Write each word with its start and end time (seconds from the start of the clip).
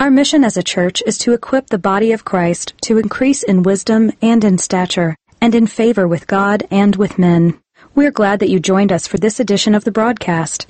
Our 0.00 0.10
mission 0.10 0.44
as 0.44 0.56
a 0.56 0.62
church 0.62 1.02
is 1.04 1.18
to 1.18 1.34
equip 1.34 1.66
the 1.66 1.76
body 1.76 2.12
of 2.12 2.24
Christ 2.24 2.72
to 2.84 2.96
increase 2.96 3.42
in 3.42 3.64
wisdom 3.64 4.10
and 4.22 4.42
in 4.42 4.56
stature, 4.56 5.14
and 5.42 5.54
in 5.54 5.66
favor 5.66 6.08
with 6.08 6.26
God 6.26 6.66
and 6.70 6.96
with 6.96 7.18
men. 7.18 7.60
We're 7.94 8.10
glad 8.10 8.40
that 8.40 8.48
you 8.48 8.60
joined 8.60 8.92
us 8.92 9.06
for 9.06 9.18
this 9.18 9.40
edition 9.40 9.74
of 9.74 9.84
the 9.84 9.92
broadcast. 9.92 10.66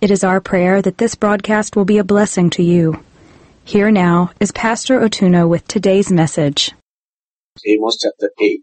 It 0.00 0.12
is 0.12 0.22
our 0.22 0.40
prayer 0.40 0.80
that 0.82 0.98
this 0.98 1.16
broadcast 1.16 1.74
will 1.74 1.84
be 1.84 1.98
a 1.98 2.04
blessing 2.04 2.48
to 2.50 2.62
you. 2.62 3.02
Here 3.64 3.90
now 3.90 4.30
is 4.38 4.52
Pastor 4.52 5.00
Otuno 5.00 5.48
with 5.48 5.66
today's 5.66 6.12
message. 6.12 6.70
Amos 7.66 7.98
chapter 8.00 8.30
8. 8.40 8.62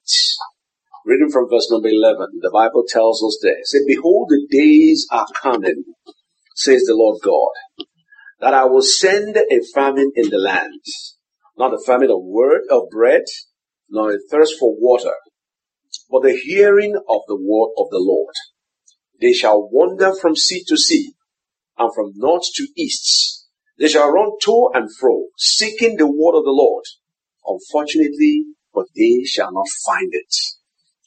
Reading 1.06 1.32
from 1.32 1.50
verse 1.50 1.70
number 1.70 1.90
11, 1.90 2.40
the 2.42 2.52
Bible 2.54 2.86
tells 2.88 3.22
us 3.22 3.44
say, 3.66 3.80
Behold, 3.86 4.30
the 4.30 4.48
days 4.50 5.06
are 5.12 5.28
coming, 5.44 5.84
says 6.56 6.84
the 6.84 6.96
Lord 6.96 7.20
God, 7.22 7.52
that 8.40 8.54
I 8.54 8.66
will 8.66 8.82
send 8.84 9.38
a 9.38 9.62
famine 9.74 10.12
in 10.16 10.30
the 10.30 10.38
land, 10.38 10.82
not 11.58 11.74
a 11.74 11.80
famine 11.86 12.12
of 12.12 12.22
word 12.22 12.62
of 12.70 12.90
bread, 12.92 13.24
nor 13.90 14.12
a 14.12 14.18
thirst 14.30 14.56
for 14.60 14.76
water, 14.78 15.16
but 16.10 16.24
the 16.24 16.36
hearing 16.38 16.96
of 16.96 17.22
the 17.28 17.36
word 17.36 17.72
of 17.78 17.90
the 17.90 18.00
Lord. 18.00 18.34
They 19.20 19.34
shall 19.34 19.68
wander 19.72 20.14
from 20.14 20.36
sea 20.36 20.64
to 20.68 20.78
sea, 20.78 21.14
and 21.78 21.92
from 21.96 22.14
north 22.16 22.44
to 22.56 22.68
east. 22.76 23.48
They 23.80 23.88
shall 23.88 24.12
run 24.12 24.32
to 24.44 24.70
and 24.74 24.90
fro, 24.96 25.26
seeking 25.38 25.98
the 25.98 26.08
word 26.08 26.38
of 26.38 26.46
the 26.46 26.52
Lord. 26.52 26.86
Unfortunately, 27.46 28.46
but 28.74 28.86
they 28.96 29.24
shall 29.26 29.52
not 29.52 29.68
find 29.86 30.10
it. 30.12 30.36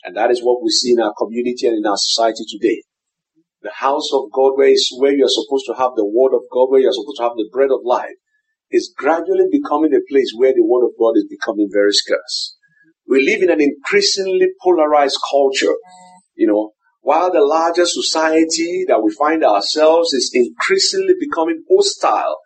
And 0.05 0.17
that 0.17 0.31
is 0.31 0.43
what 0.43 0.63
we 0.63 0.71
see 0.71 0.93
in 0.93 1.01
our 1.01 1.15
community 1.17 1.67
and 1.67 1.77
in 1.77 1.87
our 1.87 1.97
society 1.97 2.45
today 2.49 2.83
the 3.63 3.73
house 3.73 4.09
of 4.13 4.31
God 4.33 4.53
where, 4.57 4.69
is, 4.69 4.89
where 4.99 5.13
you're 5.13 5.29
supposed 5.29 5.67
to 5.67 5.75
have 5.75 5.93
the 5.97 6.07
word 6.07 6.35
of 6.35 6.43
God, 6.53 6.71
where 6.71 6.81
you're 6.81 6.93
supposed 6.93 7.19
to 7.19 7.25
have 7.25 7.37
the 7.37 7.49
bread 7.53 7.71
of 7.71 7.81
life, 7.85 8.17
is 8.71 8.93
gradually 8.97 9.47
becoming 9.51 9.93
a 9.95 10.05
place 10.11 10.33
where 10.37 10.53
the 10.53 10.65
word 10.65 10.87
of 10.87 10.93
God 10.99 11.17
is 11.17 11.27
becoming 11.29 11.69
very 11.73 11.93
scarce. 11.93 12.57
We 13.07 13.25
live 13.25 13.43
in 13.43 13.51
an 13.51 13.61
increasingly 13.61 14.49
polarized 14.63 15.19
culture, 15.31 15.75
you 16.35 16.47
know, 16.47 16.73
while 17.03 17.33
the 17.33 17.45
larger 17.45 17.85
society 17.87 18.85
that 18.87 19.03
we 19.03 19.13
find 19.13 19.45
ourselves 19.45 20.13
is 20.13 20.31
increasingly 20.33 21.15
becoming 21.19 21.65
hostile 21.69 22.37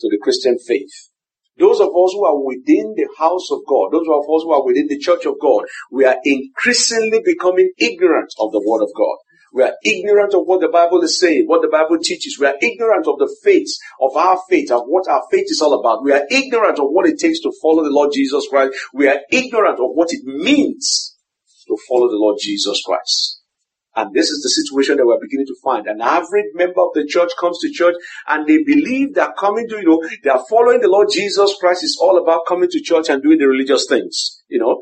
to 0.00 0.08
the 0.08 0.18
Christian 0.22 0.58
faith. 0.58 0.92
Those 1.58 1.80
of 1.80 1.88
us 1.88 2.12
who 2.12 2.24
are 2.24 2.40
within 2.42 2.94
the 2.96 3.08
house 3.18 3.50
of 3.50 3.60
God, 3.68 3.92
those 3.92 4.08
of 4.08 4.24
us 4.24 4.42
who 4.44 4.52
are 4.52 4.64
within 4.64 4.88
the 4.88 4.98
church 4.98 5.26
of 5.26 5.34
God, 5.40 5.64
we 5.90 6.04
are 6.04 6.16
increasingly 6.24 7.20
becoming 7.24 7.70
ignorant 7.78 8.32
of 8.38 8.52
the 8.52 8.62
word 8.64 8.82
of 8.82 8.90
God. 8.96 9.16
We 9.52 9.62
are 9.62 9.74
ignorant 9.84 10.34
of 10.34 10.42
what 10.44 10.60
the 10.60 10.68
Bible 10.68 11.02
is 11.02 11.18
saying, 11.18 11.44
what 11.46 11.62
the 11.62 11.68
Bible 11.68 11.98
teaches. 12.02 12.38
We 12.38 12.46
are 12.46 12.56
ignorant 12.60 13.06
of 13.06 13.18
the 13.18 13.34
faith, 13.42 13.68
of 14.00 14.16
our 14.16 14.40
faith, 14.48 14.70
of 14.70 14.82
what 14.86 15.08
our 15.08 15.22
faith 15.30 15.46
is 15.48 15.60
all 15.60 15.78
about. 15.78 16.04
We 16.04 16.12
are 16.12 16.26
ignorant 16.30 16.78
of 16.78 16.86
what 16.88 17.08
it 17.08 17.18
takes 17.18 17.40
to 17.40 17.52
follow 17.60 17.82
the 17.82 17.90
Lord 17.90 18.10
Jesus 18.14 18.46
Christ. 18.48 18.72
We 18.94 19.08
are 19.08 19.20
ignorant 19.30 19.80
of 19.80 19.90
what 19.94 20.12
it 20.12 20.24
means 20.24 21.16
to 21.66 21.76
follow 21.88 22.08
the 22.08 22.16
Lord 22.16 22.38
Jesus 22.40 22.82
Christ. 22.84 23.40
And 23.96 24.14
this 24.14 24.30
is 24.30 24.40
the 24.42 24.50
situation 24.50 24.96
that 24.96 25.06
we're 25.06 25.18
beginning 25.20 25.46
to 25.46 25.56
find. 25.64 25.86
An 25.88 26.00
average 26.00 26.54
member 26.54 26.80
of 26.80 26.94
the 26.94 27.04
church 27.06 27.32
comes 27.38 27.58
to 27.58 27.70
church 27.70 27.96
and 28.28 28.46
they 28.46 28.62
believe 28.62 29.14
they're 29.14 29.34
coming 29.36 29.68
to, 29.68 29.76
you 29.76 29.84
know, 29.84 30.08
they 30.22 30.30
are 30.30 30.44
following 30.48 30.80
the 30.80 30.88
Lord 30.88 31.08
Jesus 31.12 31.56
Christ. 31.58 31.82
It's 31.82 31.98
all 32.00 32.22
about 32.22 32.46
coming 32.46 32.68
to 32.70 32.80
church 32.80 33.08
and 33.08 33.20
doing 33.20 33.38
the 33.38 33.48
religious 33.48 33.86
things, 33.88 34.42
you 34.48 34.60
know. 34.60 34.80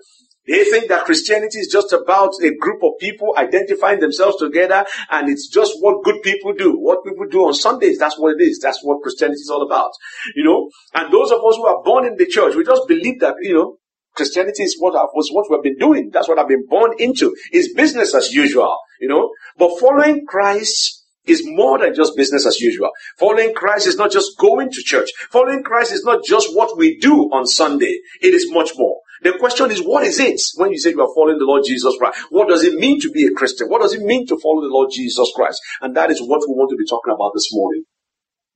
They 0.49 0.65
think 0.65 0.89
that 0.89 1.05
Christianity 1.05 1.59
is 1.59 1.69
just 1.69 1.93
about 1.93 2.33
a 2.43 2.55
group 2.57 2.83
of 2.83 2.93
people 2.99 3.35
identifying 3.37 4.01
themselves 4.01 4.39
together 4.39 4.87
and 5.11 5.29
it's 5.29 5.49
just 5.49 5.75
what 5.81 6.03
good 6.03 6.23
people 6.23 6.55
do. 6.55 6.73
What 6.73 7.05
people 7.05 7.27
do 7.31 7.47
on 7.47 7.55
Sundays, 7.55 7.99
that's 7.99 8.19
what 8.19 8.35
it 8.35 8.43
is. 8.43 8.59
That's 8.59 8.83
what 8.83 9.03
Christianity 9.03 9.41
is 9.41 9.51
all 9.51 9.63
about. 9.63 9.91
You 10.35 10.45
know? 10.45 10.71
And 10.95 11.13
those 11.13 11.31
of 11.31 11.45
us 11.45 11.57
who 11.57 11.67
are 11.67 11.83
born 11.83 12.07
in 12.07 12.17
the 12.17 12.27
church, 12.27 12.55
we 12.57 12.65
just 12.65 12.89
believe 12.89 13.21
that, 13.21 13.35
you 13.43 13.55
know, 13.55 13.77
Christianity 14.15 14.65
is 14.65 14.77
what 14.81 14.95
was 15.15 15.31
what 15.31 15.47
we've 15.51 15.63
been 15.63 15.79
doing. 15.79 16.11
That's 16.13 16.29
what 16.29 16.39
I've 16.39 16.49
been 16.49 16.67
born 16.67 16.95
into. 16.99 17.37
It's 17.53 17.73
business 17.75 18.15
as 18.15 18.33
usual, 18.33 18.77
you 19.01 19.09
know. 19.09 19.31
But 19.57 19.79
following 19.79 20.27
Christ 20.27 21.05
is 21.25 21.43
more 21.45 21.79
than 21.79 21.95
just 21.95 22.17
business 22.17 22.47
as 22.47 22.59
usual. 22.59 22.91
Following 23.19 23.55
Christ 23.55 23.87
is 23.87 23.97
not 23.97 24.11
just 24.11 24.37
going 24.39 24.71
to 24.71 24.83
church. 24.83 25.11
Following 25.31 25.63
Christ 25.63 25.93
is 25.93 26.05
not 26.05 26.25
just 26.25 26.57
what 26.57 26.77
we 26.77 26.99
do 26.99 27.31
on 27.33 27.47
Sunday. 27.47 28.01
It 28.21 28.35
is 28.35 28.51
much 28.51 28.71
more. 28.77 28.99
The 29.23 29.37
question 29.39 29.71
is, 29.71 29.81
what 29.81 30.05
is 30.05 30.21
it 30.21 30.41
when 30.57 30.71
you 30.71 30.79
say 30.79 30.91
you 30.91 31.01
are 31.01 31.15
following 31.15 31.39
the 31.39 31.45
Lord 31.45 31.65
Jesus 31.67 31.97
Christ? 31.99 32.19
What 32.31 32.49
does 32.49 32.63
it 32.65 32.75
mean 32.75 33.01
to 33.01 33.11
be 33.11 33.27
a 33.27 33.33
Christian? 33.33 33.69
What 33.69 33.83
does 33.83 33.95
it 33.95 34.03
mean 34.03 34.27
to 34.29 34.39
follow 34.39 34.61
the 34.61 34.73
Lord 34.73 34.91
Jesus 34.93 35.31
Christ? 35.35 35.61
And 35.81 35.97
that 35.97 36.11
is 36.11 36.21
what 36.21 36.43
we 36.47 36.55
want 36.55 36.71
to 36.71 36.77
be 36.77 36.87
talking 36.87 37.13
about 37.13 37.33
this 37.35 37.49
morning. 37.53 37.85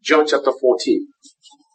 John 0.02 0.26
chapter 0.26 0.52
14, 0.60 1.06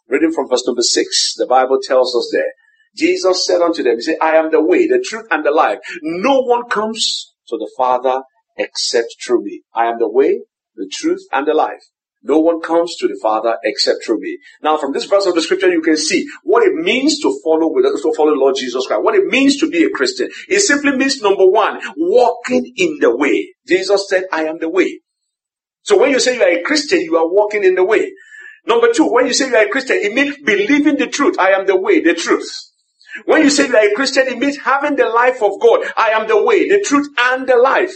reading 0.08 0.32
from 0.32 0.48
verse 0.48 0.66
number 0.66 0.82
6, 0.82 1.34
the 1.36 1.46
Bible 1.46 1.78
tells 1.82 2.14
us 2.14 2.30
there, 2.32 2.52
Jesus 2.96 3.46
said 3.46 3.60
unto 3.60 3.82
them, 3.82 3.96
He 3.96 4.02
said, 4.02 4.16
I 4.20 4.36
am 4.36 4.50
the 4.50 4.62
way, 4.62 4.86
the 4.86 5.04
truth, 5.06 5.26
and 5.30 5.44
the 5.44 5.50
life. 5.50 5.78
No 6.02 6.40
one 6.40 6.68
comes 6.68 7.32
to 7.48 7.56
the 7.56 7.70
Father 7.76 8.22
except 8.56 9.14
through 9.24 9.44
me. 9.44 9.62
I 9.74 9.86
am 9.86 9.98
the 9.98 10.08
way, 10.08 10.40
the 10.74 10.90
truth, 10.92 11.20
and 11.32 11.46
the 11.46 11.54
life. 11.54 11.82
No 12.22 12.40
one 12.40 12.60
comes 12.60 12.96
to 12.96 13.08
the 13.08 13.18
Father 13.22 13.56
except 13.62 14.04
through 14.04 14.20
me. 14.20 14.38
Now, 14.62 14.76
from 14.76 14.92
this 14.92 15.04
verse 15.04 15.26
of 15.26 15.34
the 15.34 15.42
scripture, 15.42 15.70
you 15.70 15.80
can 15.80 15.96
see 15.96 16.26
what 16.42 16.64
it 16.64 16.74
means 16.74 17.20
to 17.20 17.40
follow 17.44 17.72
with, 17.72 17.84
to 17.84 18.12
follow 18.16 18.32
Lord 18.32 18.56
Jesus 18.56 18.86
Christ. 18.86 19.02
What 19.02 19.14
it 19.14 19.26
means 19.26 19.58
to 19.58 19.70
be 19.70 19.84
a 19.84 19.90
Christian. 19.90 20.28
It 20.48 20.60
simply 20.60 20.96
means 20.96 21.22
number 21.22 21.46
one, 21.46 21.80
walking 21.96 22.72
in 22.76 22.98
the 23.00 23.16
way. 23.16 23.54
Jesus 23.66 24.08
said, 24.08 24.24
I 24.32 24.44
am 24.44 24.58
the 24.58 24.68
way. 24.68 25.00
So 25.82 25.98
when 25.98 26.10
you 26.10 26.20
say 26.20 26.36
you 26.36 26.42
are 26.42 26.58
a 26.58 26.62
Christian, 26.62 27.00
you 27.00 27.16
are 27.16 27.28
walking 27.28 27.64
in 27.64 27.74
the 27.74 27.84
way. 27.84 28.12
Number 28.66 28.92
two, 28.92 29.10
when 29.10 29.26
you 29.26 29.32
say 29.32 29.48
you 29.48 29.56
are 29.56 29.66
a 29.66 29.70
Christian, 29.70 29.96
it 29.96 30.12
means 30.12 30.36
believing 30.44 30.96
the 30.96 31.06
truth. 31.06 31.38
I 31.38 31.52
am 31.52 31.66
the 31.66 31.80
way, 31.80 32.00
the 32.00 32.14
truth. 32.14 32.50
When 33.24 33.42
you 33.42 33.50
say 33.50 33.68
you 33.68 33.76
are 33.76 33.90
a 33.90 33.94
Christian, 33.94 34.26
it 34.26 34.38
means 34.38 34.58
having 34.58 34.96
the 34.96 35.08
life 35.08 35.42
of 35.42 35.60
God. 35.60 35.80
I 35.96 36.10
am 36.10 36.28
the 36.28 36.42
way, 36.42 36.68
the 36.68 36.82
truth, 36.84 37.08
and 37.16 37.46
the 37.46 37.56
life. 37.56 37.94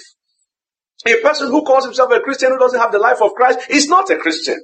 A 1.07 1.21
person 1.23 1.49
who 1.49 1.63
calls 1.63 1.85
himself 1.85 2.13
a 2.13 2.21
Christian 2.21 2.51
who 2.51 2.59
doesn't 2.59 2.81
have 2.81 2.93
the 2.93 2.99
life 2.99 3.21
of 3.23 3.35
Christ 3.35 3.71
is 3.71 3.89
not 3.89 4.11
a 4.11 4.17
Christian. 4.17 4.61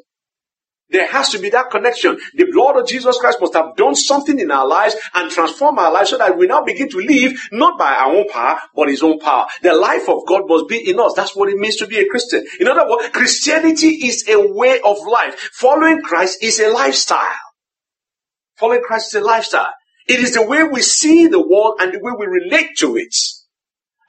There 0.91 1.07
has 1.07 1.29
to 1.31 1.39
be 1.39 1.51
that 1.51 1.71
connection. 1.71 2.19
The 2.35 2.47
blood 2.51 2.77
of 2.77 2.89
Jesus 2.89 3.19
Christ 3.19 3.39
must 3.41 3.53
have 3.53 3.77
done 3.77 3.95
something 3.95 4.39
in 4.39 4.51
our 4.51 4.67
lives 4.67 4.97
and 5.13 5.31
transform 5.31 5.79
our 5.79 5.93
lives 5.93 6.11
so 6.11 6.19
that 6.19 6.39
we 6.39 6.47
now 6.47 6.63
begin 6.63 6.89
to 6.89 6.99
live 6.99 7.39
not 7.53 7.79
by 7.79 7.93
our 7.93 8.15
own 8.15 8.29
power, 8.29 8.59
but 8.75 8.89
His 8.89 9.03
own 9.03 9.19
power. 9.19 9.47
The 9.63 9.75
life 9.75 10.09
of 10.09 10.27
God 10.27 10.45
must 10.47 10.67
be 10.67 10.89
in 10.89 10.99
us. 10.99 11.13
That's 11.15 11.37
what 11.37 11.51
it 11.51 11.59
means 11.59 11.77
to 11.77 11.87
be 11.87 11.99
a 11.99 12.09
Christian. 12.09 12.47
In 12.59 12.69
other 12.69 12.89
words, 12.89 13.11
Christianity 13.11 14.07
is 14.07 14.27
a 14.29 14.41
way 14.53 14.81
of 14.81 14.97
life. 15.07 15.51
Following 15.53 16.01
Christ 16.01 16.43
is 16.43 16.59
a 16.59 16.71
lifestyle. 16.71 17.21
Following 18.57 18.83
Christ 18.83 19.15
is 19.15 19.23
a 19.23 19.25
lifestyle. 19.25 19.73
It 20.09 20.21
is 20.21 20.33
the 20.33 20.47
way 20.47 20.65
we 20.65 20.81
see 20.81 21.27
the 21.27 21.41
world 21.41 21.75
and 21.81 21.93
the 21.93 22.01
way 22.01 22.13
we 22.19 22.27
relate 22.27 22.79
to 22.79 22.97
it. 22.97 23.15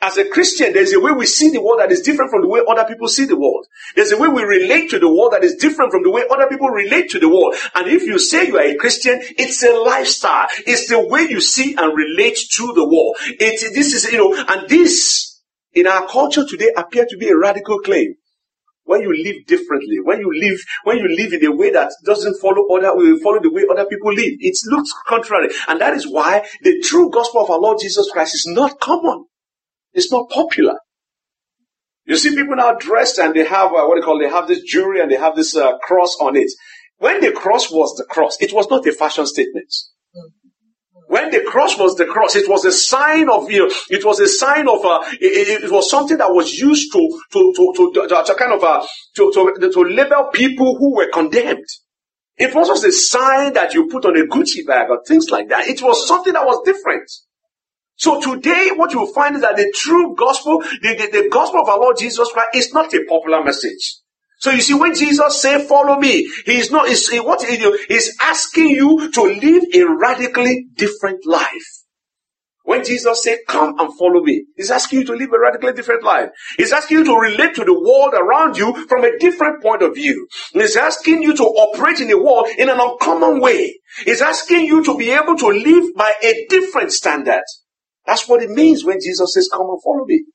As 0.01 0.17
a 0.17 0.29
Christian, 0.29 0.71
there's 0.71 0.93
a 0.93 0.99
way 0.99 1.11
we 1.11 1.25
see 1.25 1.49
the 1.49 1.61
world 1.61 1.81
that 1.81 1.91
is 1.91 2.01
different 2.01 2.31
from 2.31 2.41
the 2.41 2.47
way 2.47 2.61
other 2.69 2.85
people 2.85 3.09
see 3.09 3.25
the 3.25 3.37
world. 3.37 3.67
There's 3.97 4.13
a 4.13 4.17
way 4.17 4.29
we 4.29 4.43
relate 4.43 4.89
to 4.91 4.99
the 4.99 5.13
world 5.13 5.33
that 5.33 5.43
is 5.43 5.55
different 5.55 5.91
from 5.91 6.03
the 6.03 6.11
way 6.11 6.23
other 6.31 6.47
people 6.47 6.69
relate 6.69 7.09
to 7.09 7.19
the 7.19 7.27
world. 7.27 7.55
And 7.75 7.87
if 7.87 8.03
you 8.03 8.17
say 8.17 8.47
you 8.47 8.57
are 8.57 8.63
a 8.63 8.75
Christian, 8.75 9.19
it's 9.37 9.61
a 9.61 9.73
lifestyle. 9.73 10.47
It's 10.65 10.87
the 10.87 11.05
way 11.05 11.27
you 11.29 11.41
see 11.41 11.75
and 11.75 11.97
relate 11.97 12.37
to 12.55 12.73
the 12.73 12.85
world. 12.85 13.17
It, 13.27 13.59
this 13.75 13.93
is, 13.93 14.09
you 14.09 14.19
know, 14.19 14.45
and 14.47 14.69
this 14.69 15.41
in 15.73 15.85
our 15.85 16.07
culture 16.07 16.45
today 16.47 16.71
appear 16.77 17.05
to 17.05 17.17
be 17.17 17.27
a 17.27 17.37
radical 17.37 17.79
claim. 17.79 18.15
When 18.85 19.01
you 19.01 19.13
live 19.21 19.45
differently, 19.47 19.97
when 20.01 20.19
you 20.19 20.31
live, 20.33 20.59
when 20.85 20.97
you 20.97 21.09
live 21.09 21.33
in 21.33 21.45
a 21.45 21.55
way 21.55 21.71
that 21.71 21.91
doesn't 22.05 22.39
follow 22.39 22.65
other, 22.73 22.95
will 22.95 23.19
follow 23.19 23.39
the 23.41 23.51
way 23.51 23.63
other 23.69 23.85
people 23.85 24.13
live, 24.13 24.33
it 24.39 24.57
looks 24.67 24.91
contrary. 25.07 25.49
And 25.67 25.81
that 25.81 25.93
is 25.93 26.09
why 26.09 26.47
the 26.63 26.79
true 26.79 27.11
gospel 27.11 27.43
of 27.43 27.51
our 27.51 27.59
Lord 27.59 27.79
Jesus 27.81 28.09
Christ 28.09 28.33
is 28.33 28.47
not 28.47 28.79
common. 28.79 29.25
It's 29.93 30.11
not 30.11 30.29
popular. 30.29 30.75
You 32.05 32.17
see 32.17 32.35
people 32.35 32.55
now 32.55 32.73
dressed 32.73 33.19
and 33.19 33.35
they 33.35 33.45
have 33.45 33.67
uh, 33.67 33.85
what 33.85 33.95
they 33.95 34.01
call 34.01 34.19
they 34.19 34.29
have 34.29 34.47
this 34.47 34.61
jewelry 34.63 34.99
and 34.99 35.11
they 35.11 35.15
have 35.15 35.35
this 35.35 35.55
uh, 35.55 35.77
cross 35.77 36.17
on 36.19 36.35
it. 36.35 36.51
When 36.97 37.21
the 37.21 37.31
cross 37.31 37.71
was 37.71 37.95
the 37.97 38.03
cross, 38.03 38.37
it 38.41 38.51
was 38.51 38.67
not 38.69 38.85
a 38.87 38.91
fashion 38.91 39.27
statement. 39.27 39.71
When 41.07 41.31
the 41.31 41.41
cross 41.41 41.77
was 41.77 41.95
the 41.95 42.05
cross, 42.05 42.35
it 42.35 42.49
was 42.49 42.65
a 42.65 42.71
sign 42.71 43.29
of 43.29 43.51
you 43.51 43.67
know, 43.67 43.73
it 43.89 44.03
was 44.05 44.19
a 44.19 44.27
sign 44.27 44.67
of 44.67 44.83
uh, 44.83 44.99
it, 45.21 45.63
it 45.63 45.71
was 45.71 45.89
something 45.89 46.17
that 46.17 46.31
was 46.31 46.53
used 46.53 46.91
to 46.93 47.19
to 47.31 47.53
to 47.55 47.73
to, 47.75 48.07
to, 48.07 48.23
to 48.25 48.35
kind 48.35 48.53
of 48.53 48.63
uh, 48.63 48.85
to, 49.15 49.31
to 49.31 49.71
to 49.71 49.81
label 49.81 50.29
people 50.33 50.77
who 50.77 50.95
were 50.95 51.09
condemned. 51.11 51.65
It 52.37 52.55
wasn't 52.55 52.83
a 52.85 52.91
sign 52.91 53.53
that 53.53 53.73
you 53.73 53.87
put 53.87 54.05
on 54.05 54.17
a 54.17 54.25
Gucci 54.25 54.65
bag 54.65 54.89
or 54.89 55.03
things 55.03 55.29
like 55.29 55.49
that. 55.49 55.67
It 55.67 55.81
was 55.81 56.07
something 56.07 56.33
that 56.33 56.45
was 56.45 56.61
different. 56.65 57.09
So 57.99 58.21
today, 58.21 58.69
what 58.75 58.93
you 58.93 58.99
will 58.99 59.13
find 59.13 59.35
is 59.35 59.41
that 59.41 59.57
the 59.57 59.73
true 59.75 60.15
gospel, 60.15 60.59
the, 60.59 60.95
the, 60.95 61.23
the 61.23 61.29
gospel 61.29 61.59
of 61.59 61.67
our 61.67 61.79
Lord 61.79 61.97
Jesus 61.97 62.31
Christ 62.31 62.49
is 62.55 62.73
not 62.73 62.93
a 62.93 63.03
popular 63.03 63.43
message. 63.43 63.97
So 64.39 64.51
you 64.51 64.61
see, 64.61 64.73
when 64.73 64.95
Jesus 64.95 65.41
say, 65.41 65.61
follow 65.65 65.99
me, 65.99 66.31
he's 66.45 66.71
not, 66.71 66.87
he's, 66.87 67.11
what 67.19 67.43
he 67.43 67.57
do, 67.57 67.77
he's 67.89 68.15
asking 68.21 68.69
you 68.69 69.11
to 69.11 69.21
live 69.21 69.63
a 69.73 69.83
radically 69.83 70.67
different 70.75 71.25
life. 71.25 71.67
When 72.63 72.85
Jesus 72.85 73.21
said, 73.21 73.39
come 73.49 73.77
and 73.77 73.97
follow 73.97 74.21
me, 74.21 74.45
he's 74.55 74.71
asking 74.71 74.99
you 74.99 75.05
to 75.07 75.13
live 75.15 75.33
a 75.33 75.39
radically 75.39 75.73
different 75.73 76.03
life. 76.03 76.29
He's 76.57 76.71
asking 76.71 76.99
you 76.99 77.03
to 77.03 77.17
relate 77.17 77.55
to 77.55 77.65
the 77.65 77.73
world 77.73 78.13
around 78.13 78.55
you 78.55 78.85
from 78.87 79.03
a 79.03 79.17
different 79.17 79.61
point 79.61 79.81
of 79.81 79.95
view. 79.95 80.25
He's 80.53 80.77
asking 80.77 81.21
you 81.21 81.35
to 81.35 81.43
operate 81.43 81.99
in 81.99 82.07
the 82.07 82.21
world 82.21 82.47
in 82.57 82.69
an 82.69 82.79
uncommon 82.79 83.41
way. 83.41 83.77
He's 84.05 84.21
asking 84.21 84.67
you 84.67 84.85
to 84.85 84.97
be 84.97 85.09
able 85.09 85.35
to 85.35 85.47
live 85.47 85.93
by 85.95 86.13
a 86.23 86.45
different 86.47 86.93
standard. 86.93 87.43
That's 88.05 88.27
what 88.27 88.41
it 88.41 88.49
means 88.49 88.83
when 88.83 88.99
Jesus 89.01 89.33
says, 89.33 89.49
come 89.51 89.69
and 89.69 89.81
follow 89.83 90.05
me. 90.05 90.25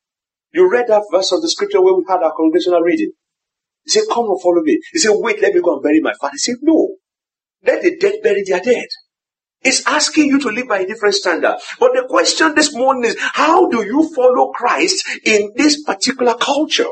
You 0.53 0.71
read 0.71 0.87
that 0.87 1.03
verse 1.11 1.31
of 1.31 1.41
the 1.41 1.49
scripture 1.49 1.81
where 1.81 1.93
we 1.93 2.05
had 2.07 2.23
our 2.23 2.33
congregational 2.33 2.81
reading. 2.81 3.11
He 3.83 3.91
said, 3.91 4.03
come 4.11 4.25
and 4.25 4.41
follow 4.41 4.61
me. 4.61 4.79
He 4.93 4.99
said, 4.99 5.13
wait, 5.15 5.41
let 5.41 5.53
me 5.53 5.61
go 5.61 5.73
and 5.73 5.83
bury 5.83 5.99
my 6.01 6.13
father. 6.19 6.33
He 6.33 6.39
said, 6.39 6.55
no. 6.61 6.95
Let 7.63 7.83
the 7.83 7.97
dead 7.97 8.15
bury 8.23 8.43
their 8.45 8.61
dead. 8.61 8.87
It's 9.61 9.85
asking 9.87 10.27
you 10.27 10.39
to 10.41 10.49
live 10.49 10.67
by 10.67 10.79
a 10.79 10.87
different 10.87 11.15
standard. 11.15 11.55
But 11.79 11.93
the 11.93 12.05
question 12.07 12.53
this 12.55 12.73
morning 12.75 13.05
is, 13.05 13.17
how 13.19 13.67
do 13.69 13.83
you 13.83 14.09
follow 14.13 14.51
Christ 14.51 15.03
in 15.25 15.51
this 15.55 15.83
particular 15.83 16.35
culture? 16.35 16.89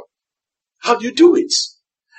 How 0.80 0.98
do 0.98 1.06
you 1.06 1.14
do 1.14 1.36
it? 1.36 1.54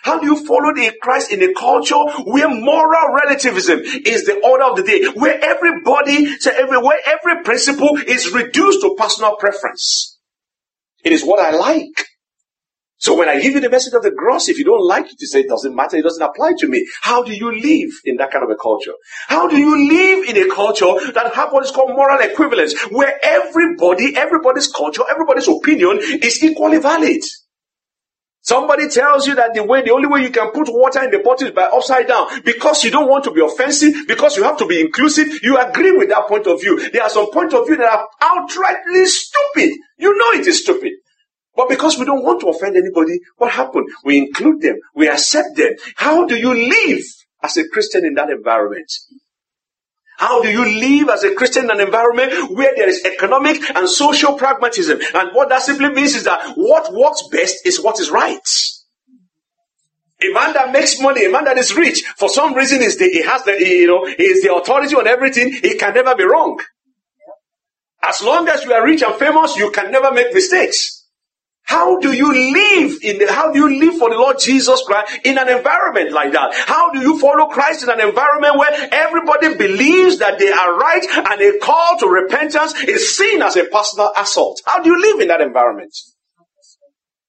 How 0.04 0.20
do 0.20 0.26
you 0.26 0.36
follow 0.44 0.74
the 0.74 0.92
Christ 1.00 1.32
in 1.32 1.42
a 1.42 1.54
culture 1.54 1.96
where 2.26 2.48
moral 2.48 3.14
relativism 3.14 3.80
is 3.80 4.26
the 4.26 4.38
order 4.44 4.64
of 4.64 4.76
the 4.76 4.82
day, 4.82 5.02
where 5.18 5.42
everybody, 5.42 6.26
so 6.40 6.50
everywhere, 6.50 6.98
every 7.06 7.42
principle 7.42 7.96
is 8.06 8.30
reduced 8.30 8.82
to 8.82 8.94
personal 8.98 9.36
preference? 9.36 10.20
It 11.02 11.12
is 11.12 11.24
what 11.24 11.40
I 11.40 11.52
like. 11.56 12.04
So 12.98 13.16
when 13.16 13.30
I 13.30 13.40
give 13.40 13.54
you 13.54 13.60
the 13.60 13.70
message 13.70 13.94
of 13.94 14.02
the 14.02 14.12
cross, 14.12 14.50
if 14.50 14.58
you 14.58 14.64
don't 14.66 14.86
like 14.86 15.06
it, 15.06 15.16
you 15.20 15.26
say 15.26 15.40
it 15.40 15.48
doesn't 15.48 15.74
matter, 15.74 15.96
it 15.96 16.02
doesn't 16.02 16.22
apply 16.22 16.52
to 16.58 16.68
me. 16.68 16.86
How 17.00 17.22
do 17.22 17.32
you 17.34 17.50
live 17.50 17.90
in 18.04 18.16
that 18.16 18.30
kind 18.30 18.44
of 18.44 18.50
a 18.50 18.56
culture? 18.56 18.92
How 19.28 19.48
do 19.48 19.56
you 19.56 19.88
live 19.88 20.28
in 20.28 20.36
a 20.36 20.54
culture 20.54 21.12
that 21.14 21.34
have 21.34 21.50
what 21.50 21.64
is 21.64 21.70
called 21.70 21.96
moral 21.96 22.20
equivalence, 22.20 22.78
where 22.90 23.18
everybody, 23.22 24.14
everybody's 24.14 24.68
culture, 24.68 25.02
everybody's 25.08 25.48
opinion 25.48 25.98
is 26.02 26.44
equally 26.44 26.78
valid? 26.78 27.22
Somebody 28.44 28.90
tells 28.90 29.26
you 29.26 29.34
that 29.36 29.54
the 29.54 29.64
way, 29.64 29.80
the 29.80 29.92
only 29.92 30.06
way 30.06 30.20
you 30.20 30.28
can 30.28 30.50
put 30.50 30.68
water 30.68 31.02
in 31.02 31.10
the 31.10 31.20
bottle 31.20 31.48
is 31.48 31.54
by 31.54 31.62
upside 31.62 32.06
down 32.08 32.28
because 32.44 32.84
you 32.84 32.90
don't 32.90 33.08
want 33.08 33.24
to 33.24 33.30
be 33.30 33.40
offensive, 33.40 34.06
because 34.06 34.36
you 34.36 34.42
have 34.44 34.58
to 34.58 34.66
be 34.66 34.82
inclusive. 34.82 35.42
You 35.42 35.56
agree 35.56 35.92
with 35.92 36.10
that 36.10 36.28
point 36.28 36.46
of 36.46 36.60
view. 36.60 36.90
There 36.90 37.02
are 37.02 37.08
some 37.08 37.30
point 37.32 37.54
of 37.54 37.66
view 37.66 37.76
that 37.78 37.90
are 37.90 38.06
outrightly 38.20 39.06
stupid. 39.06 39.72
You 39.96 40.14
know 40.14 40.38
it 40.38 40.46
is 40.46 40.60
stupid. 40.60 40.92
But 41.56 41.70
because 41.70 41.98
we 41.98 42.04
don't 42.04 42.22
want 42.22 42.40
to 42.40 42.48
offend 42.48 42.76
anybody, 42.76 43.18
what 43.38 43.50
happened? 43.50 43.88
We 44.04 44.18
include 44.18 44.60
them. 44.60 44.76
We 44.94 45.08
accept 45.08 45.56
them. 45.56 45.72
How 45.96 46.26
do 46.26 46.36
you 46.36 46.52
live 46.52 47.04
as 47.42 47.56
a 47.56 47.66
Christian 47.68 48.04
in 48.04 48.12
that 48.14 48.28
environment? 48.28 48.92
How 50.24 50.40
do 50.40 50.48
you 50.48 50.64
live 50.64 51.10
as 51.10 51.22
a 51.22 51.34
Christian 51.34 51.64
in 51.64 51.70
an 51.70 51.80
environment 51.80 52.50
where 52.56 52.74
there 52.74 52.88
is 52.88 53.04
economic 53.04 53.58
and 53.76 53.86
social 53.86 54.38
pragmatism? 54.38 54.98
And 55.14 55.28
what 55.34 55.50
that 55.50 55.60
simply 55.60 55.90
means 55.90 56.14
is 56.14 56.24
that 56.24 56.54
what 56.54 56.94
works 56.94 57.24
best 57.30 57.66
is 57.66 57.78
what 57.78 58.00
is 58.00 58.10
right. 58.10 58.48
A 60.22 60.32
man 60.32 60.54
that 60.54 60.72
makes 60.72 60.98
money, 60.98 61.26
a 61.26 61.30
man 61.30 61.44
that 61.44 61.58
is 61.58 61.76
rich, 61.76 62.04
for 62.16 62.30
some 62.30 62.54
reason 62.54 62.80
is 62.80 62.96
the, 62.96 63.04
he 63.04 63.22
has 63.22 63.44
the, 63.44 63.52
you 63.52 63.86
know, 63.86 64.06
he 64.06 64.24
is 64.24 64.42
the 64.42 64.54
authority 64.54 64.94
on 64.94 65.06
everything. 65.06 65.52
He 65.52 65.76
can 65.76 65.92
never 65.92 66.14
be 66.16 66.24
wrong. 66.24 66.58
As 68.02 68.22
long 68.22 68.48
as 68.48 68.64
you 68.64 68.72
are 68.72 68.82
rich 68.82 69.02
and 69.02 69.14
famous, 69.16 69.56
you 69.56 69.70
can 69.72 69.90
never 69.90 70.10
make 70.10 70.32
mistakes. 70.32 71.03
How 71.64 71.98
do 71.98 72.12
you 72.12 72.30
live 72.30 72.98
in 73.02 73.18
the, 73.18 73.32
how 73.32 73.50
do 73.50 73.58
you 73.58 73.80
live 73.80 73.98
for 73.98 74.10
the 74.10 74.16
Lord 74.16 74.38
Jesus 74.38 74.82
Christ 74.86 75.18
in 75.24 75.38
an 75.38 75.48
environment 75.48 76.12
like 76.12 76.32
that? 76.32 76.52
How 76.54 76.92
do 76.92 77.00
you 77.00 77.18
follow 77.18 77.46
Christ 77.46 77.82
in 77.82 77.88
an 77.88 78.00
environment 78.00 78.58
where 78.58 78.88
everybody 78.92 79.54
believes 79.56 80.18
that 80.18 80.38
they 80.38 80.52
are 80.52 80.78
right 80.78 81.02
and 81.10 81.40
a 81.40 81.58
call 81.58 81.98
to 82.00 82.06
repentance 82.06 82.74
is 82.84 83.16
seen 83.16 83.40
as 83.40 83.56
a 83.56 83.64
personal 83.64 84.12
assault? 84.14 84.60
How 84.66 84.82
do 84.82 84.90
you 84.90 85.00
live 85.00 85.20
in 85.20 85.28
that 85.28 85.40
environment? 85.40 85.96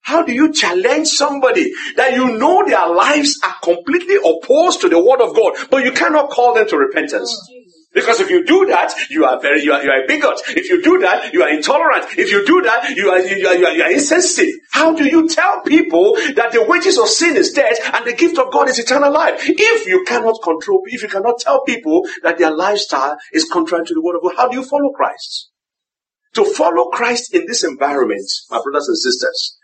How 0.02 0.22
do 0.22 0.34
you 0.34 0.54
challenge 0.54 1.08
somebody 1.08 1.72
that 1.96 2.14
you 2.14 2.38
know 2.38 2.64
their 2.68 2.88
lives 2.90 3.40
are 3.44 3.56
completely 3.64 4.18
opposed 4.18 4.82
to 4.82 4.90
the 4.90 5.00
word 5.04 5.22
of 5.22 5.34
God, 5.36 5.56
but 5.72 5.84
you 5.84 5.94
cannot 5.94 6.30
call 6.30 6.54
them 6.54 6.68
to 6.68 6.78
repentance? 6.78 7.32
Because 7.96 8.20
if 8.20 8.30
you 8.30 8.44
do 8.44 8.66
that, 8.66 8.94
you 9.10 9.24
are 9.24 9.40
very, 9.40 9.64
you 9.64 9.72
are, 9.72 9.82
you 9.82 9.90
are 9.90 10.04
a 10.04 10.06
bigot. 10.06 10.42
If 10.50 10.70
you 10.70 10.82
do 10.82 11.00
that, 11.00 11.34
you 11.34 11.42
are 11.42 11.50
intolerant. 11.50 12.06
If 12.18 12.30
you 12.30 12.46
do 12.46 12.62
that, 12.64 12.90
you 12.90 13.10
are, 13.10 13.22
you 13.22 13.48
are, 13.48 13.56
you 13.56 13.66
are, 13.66 13.72
you 13.72 13.84
are 13.84 13.92
insensitive. 13.92 14.54
How 14.74 14.94
do 14.94 15.06
you 15.06 15.30
tell 15.30 15.62
people 15.62 16.16
that 16.36 16.52
the 16.52 16.66
wages 16.68 17.00
of 17.00 17.08
sin 17.08 17.38
is 17.38 17.54
death 17.54 17.80
and 17.94 18.06
the 18.06 18.12
gift 18.12 18.38
of 18.38 18.52
God 18.52 18.68
is 18.68 18.80
eternal 18.80 19.14
life? 19.14 19.40
If 19.48 19.88
you 19.88 20.04
cannot 20.04 20.42
control, 20.44 20.82
if 20.88 21.04
you 21.04 21.08
cannot 21.08 21.40
tell 21.40 21.64
people 21.64 22.06
that 22.22 22.38
their 22.38 22.52
lifestyle 22.52 23.16
is 23.32 23.50
contrary 23.50 23.86
to 23.86 23.94
the 23.94 24.02
word 24.02 24.18
of 24.18 24.24
God, 24.24 24.34
how 24.36 24.50
do 24.50 24.58
you 24.58 24.66
follow 24.66 24.92
Christ? 24.92 25.52
To 26.34 26.44
follow 26.44 26.90
Christ 26.90 27.34
in 27.34 27.46
this 27.48 27.64
environment, 27.64 28.30
my 28.50 28.62
brothers 28.62 28.90
and 28.90 28.98
sisters, 28.98 29.58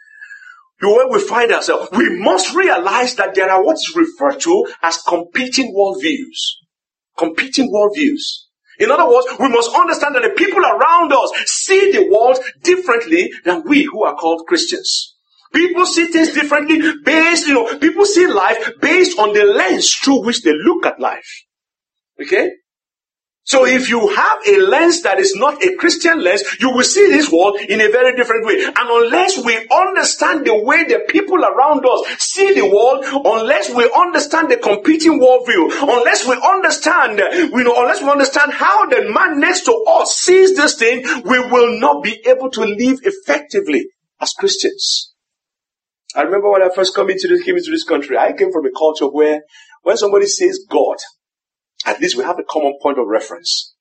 where 0.79 1.09
we 1.09 1.19
find 1.19 1.51
ourselves, 1.51 1.89
we 1.91 2.17
must 2.17 2.55
realize 2.55 3.15
that 3.15 3.35
there 3.35 3.51
are 3.51 3.61
what 3.61 3.75
is 3.75 3.93
referred 3.93 4.39
to 4.39 4.67
as 4.81 4.97
competing 4.99 5.75
worldviews 5.75 6.60
competing 7.17 7.71
worldviews. 7.71 8.47
In 8.79 8.89
other 8.89 9.07
words, 9.07 9.27
we 9.39 9.49
must 9.49 9.75
understand 9.75 10.15
that 10.15 10.23
the 10.23 10.31
people 10.31 10.61
around 10.65 11.13
us 11.13 11.31
see 11.45 11.91
the 11.91 12.09
world 12.09 12.39
differently 12.63 13.31
than 13.45 13.63
we 13.67 13.83
who 13.83 14.03
are 14.03 14.15
called 14.15 14.47
Christians. 14.47 15.15
People 15.53 15.85
see 15.85 16.05
things 16.05 16.33
differently 16.33 16.79
based, 17.03 17.47
you 17.47 17.53
know, 17.53 17.77
people 17.77 18.05
see 18.05 18.25
life 18.25 18.71
based 18.81 19.19
on 19.19 19.33
the 19.33 19.43
lens 19.43 19.93
through 19.93 20.25
which 20.25 20.41
they 20.43 20.53
look 20.53 20.85
at 20.85 20.99
life. 20.99 21.45
Okay? 22.21 22.49
So 23.51 23.65
if 23.65 23.89
you 23.89 24.07
have 24.07 24.39
a 24.47 24.61
lens 24.61 25.01
that 25.01 25.19
is 25.19 25.35
not 25.35 25.61
a 25.61 25.75
Christian 25.75 26.23
lens, 26.23 26.41
you 26.61 26.69
will 26.69 26.85
see 26.85 27.07
this 27.07 27.29
world 27.29 27.59
in 27.59 27.81
a 27.81 27.91
very 27.91 28.15
different 28.15 28.45
way. 28.45 28.63
And 28.63 28.77
unless 28.77 29.43
we 29.43 29.67
understand 29.69 30.47
the 30.47 30.55
way 30.55 30.85
the 30.85 31.03
people 31.09 31.43
around 31.43 31.85
us 31.85 32.15
see 32.17 32.53
the 32.53 32.63
world, 32.63 33.03
unless 33.25 33.69
we 33.69 33.91
understand 33.93 34.49
the 34.49 34.55
competing 34.55 35.19
worldview, 35.19 35.67
unless 35.81 36.25
we 36.25 36.39
understand, 36.41 37.19
we 37.51 37.65
know, 37.65 37.75
unless 37.75 38.01
we 38.01 38.09
understand 38.09 38.53
how 38.53 38.85
the 38.85 39.11
man 39.11 39.41
next 39.41 39.65
to 39.65 39.73
us 39.99 40.15
sees 40.15 40.55
this 40.55 40.75
thing, 40.75 41.03
we 41.25 41.39
will 41.51 41.77
not 41.77 42.01
be 42.01 42.23
able 42.25 42.49
to 42.51 42.61
live 42.61 42.99
effectively 43.03 43.83
as 44.21 44.31
Christians. 44.31 45.13
I 46.15 46.21
remember 46.21 46.49
when 46.49 46.63
I 46.63 46.69
first 46.73 46.95
came 46.95 47.09
into 47.09 47.27
this, 47.27 47.43
came 47.43 47.57
into 47.57 47.71
this 47.71 47.83
country, 47.83 48.17
I 48.17 48.31
came 48.31 48.53
from 48.53 48.65
a 48.65 48.71
culture 48.71 49.07
where 49.11 49.41
when 49.83 49.97
somebody 49.97 50.27
says 50.27 50.65
God, 50.69 50.95
at 51.85 51.99
least 51.99 52.17
we 52.17 52.23
have 52.23 52.39
a 52.39 52.43
common 52.43 52.77
point 52.81 52.99
of 52.99 53.07
reference. 53.07 53.75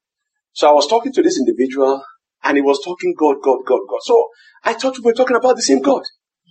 So 0.53 0.69
I 0.69 0.73
was 0.73 0.87
talking 0.87 1.13
to 1.13 1.23
this 1.23 1.39
individual 1.39 2.03
and 2.43 2.57
he 2.57 2.63
was 2.63 2.81
talking 2.85 3.15
God, 3.19 3.37
God, 3.43 3.59
God, 3.67 3.81
God. 3.89 4.01
So 4.03 4.29
I 4.65 4.75
thought 4.75 4.99
we 4.99 5.05
were 5.05 5.15
talking 5.15 5.37
about 5.37 5.57
the 5.57 5.63
same 5.63 5.81
God. 5.81 6.03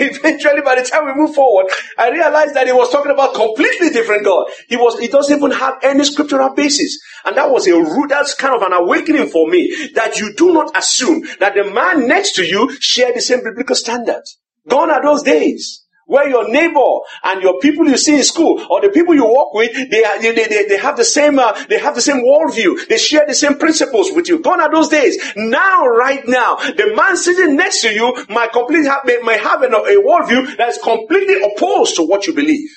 Eventually, 0.00 0.62
by 0.62 0.76
the 0.76 0.88
time 0.88 1.04
we 1.04 1.14
move 1.14 1.34
forward, 1.34 1.66
I 1.98 2.10
realized 2.10 2.54
that 2.54 2.66
he 2.66 2.72
was 2.72 2.90
talking 2.90 3.12
about 3.12 3.34
completely 3.34 3.90
different 3.90 4.24
God. 4.24 4.46
He 4.68 4.76
was, 4.76 4.98
he 4.98 5.08
doesn't 5.08 5.36
even 5.36 5.50
have 5.50 5.74
any 5.82 6.04
scriptural 6.04 6.54
basis. 6.54 6.98
And 7.24 7.36
that 7.36 7.50
was 7.50 7.66
a 7.66 7.74
root, 7.74 8.08
that's 8.08 8.34
kind 8.34 8.54
of 8.54 8.62
an 8.62 8.72
awakening 8.72 9.28
for 9.28 9.48
me 9.48 9.90
that 9.94 10.18
you 10.18 10.34
do 10.34 10.54
not 10.54 10.76
assume 10.76 11.26
that 11.40 11.54
the 11.54 11.70
man 11.70 12.08
next 12.08 12.32
to 12.36 12.44
you 12.44 12.74
share 12.80 13.12
the 13.12 13.20
same 13.20 13.44
biblical 13.44 13.76
standards. 13.76 14.38
Gone 14.68 14.90
are 14.90 15.02
those 15.02 15.22
days 15.22 15.85
where 16.06 16.28
your 16.28 16.48
neighbor 16.48 17.00
and 17.24 17.42
your 17.42 17.58
people 17.60 17.86
you 17.86 17.96
see 17.96 18.16
in 18.16 18.22
school 18.22 18.64
or 18.70 18.80
the 18.80 18.88
people 18.88 19.14
you 19.14 19.26
work 19.26 19.52
with, 19.52 19.72
they, 19.90 20.04
they, 20.20 20.32
they, 20.32 20.66
they 20.66 20.78
have 20.78 20.96
the 20.96 21.04
same, 21.04 21.38
uh, 21.38 21.52
they 21.68 21.78
have 21.78 21.94
the 21.94 22.00
same 22.00 22.24
worldview. 22.24 22.86
They 22.88 22.96
share 22.96 23.26
the 23.26 23.34
same 23.34 23.58
principles 23.58 24.12
with 24.12 24.28
you. 24.28 24.40
Gone 24.40 24.60
are 24.60 24.72
those 24.72 24.88
days. 24.88 25.18
Now, 25.36 25.86
right 25.86 26.26
now, 26.26 26.56
the 26.56 26.94
man 26.94 27.16
sitting 27.16 27.56
next 27.56 27.80
to 27.82 27.92
you 27.92 28.24
might 28.28 28.52
completely 28.52 28.88
have, 28.88 29.04
may 29.04 29.38
have 29.38 29.62
a, 29.62 29.66
a 29.66 30.02
worldview 30.02 30.56
that 30.56 30.68
is 30.68 30.78
completely 30.78 31.42
opposed 31.42 31.96
to 31.96 32.04
what 32.04 32.26
you 32.26 32.34
believe. 32.34 32.70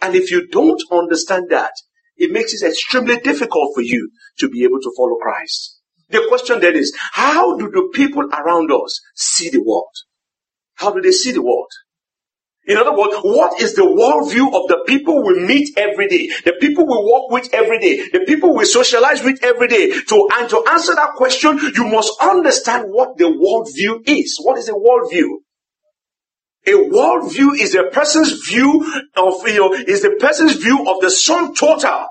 And 0.00 0.14
if 0.14 0.30
you 0.30 0.48
don't 0.48 0.82
understand 0.90 1.46
that, 1.50 1.72
it 2.16 2.30
makes 2.32 2.54
it 2.54 2.66
extremely 2.66 3.18
difficult 3.18 3.74
for 3.74 3.82
you 3.82 4.10
to 4.38 4.48
be 4.48 4.64
able 4.64 4.80
to 4.80 4.92
follow 4.96 5.16
Christ. 5.16 5.80
The 6.08 6.24
question 6.28 6.60
then 6.60 6.76
is, 6.76 6.96
how 7.12 7.56
do 7.58 7.70
the 7.70 7.90
people 7.92 8.22
around 8.32 8.70
us 8.72 9.00
see 9.14 9.50
the 9.50 9.62
world? 9.62 9.94
How 10.76 10.92
do 10.92 11.00
they 11.00 11.12
see 11.12 11.32
the 11.32 11.42
world? 11.42 11.70
In 12.66 12.78
other 12.78 12.96
words, 12.96 13.16
what 13.22 13.60
is 13.60 13.74
the 13.74 13.82
worldview 13.82 14.46
of 14.46 14.68
the 14.68 14.84
people 14.86 15.22
we 15.22 15.40
meet 15.40 15.76
every 15.76 16.08
day? 16.08 16.30
The 16.44 16.54
people 16.60 16.86
we 16.86 17.12
work 17.12 17.30
with 17.30 17.52
every 17.52 17.78
day? 17.78 18.08
The 18.10 18.24
people 18.26 18.54
we 18.54 18.64
socialize 18.64 19.22
with 19.22 19.42
every 19.44 19.68
day? 19.68 19.90
To, 19.90 20.28
and 20.32 20.48
to 20.48 20.64
answer 20.70 20.94
that 20.94 21.14
question, 21.16 21.58
you 21.58 21.86
must 21.86 22.12
understand 22.22 22.86
what 22.88 23.18
the 23.18 23.24
worldview 23.24 24.08
is. 24.08 24.38
What 24.42 24.58
is 24.58 24.66
the 24.66 24.72
worldview? 24.72 25.28
A 26.66 26.88
worldview 26.88 27.60
is 27.60 27.74
a 27.74 27.84
person's 27.84 28.48
view 28.48 28.82
of, 29.16 29.46
you 29.46 29.58
know, 29.58 29.72
is 29.74 30.00
the 30.00 30.16
person's 30.18 30.54
view 30.54 30.88
of 30.88 31.02
the 31.02 31.10
sum 31.10 31.54
total 31.54 32.06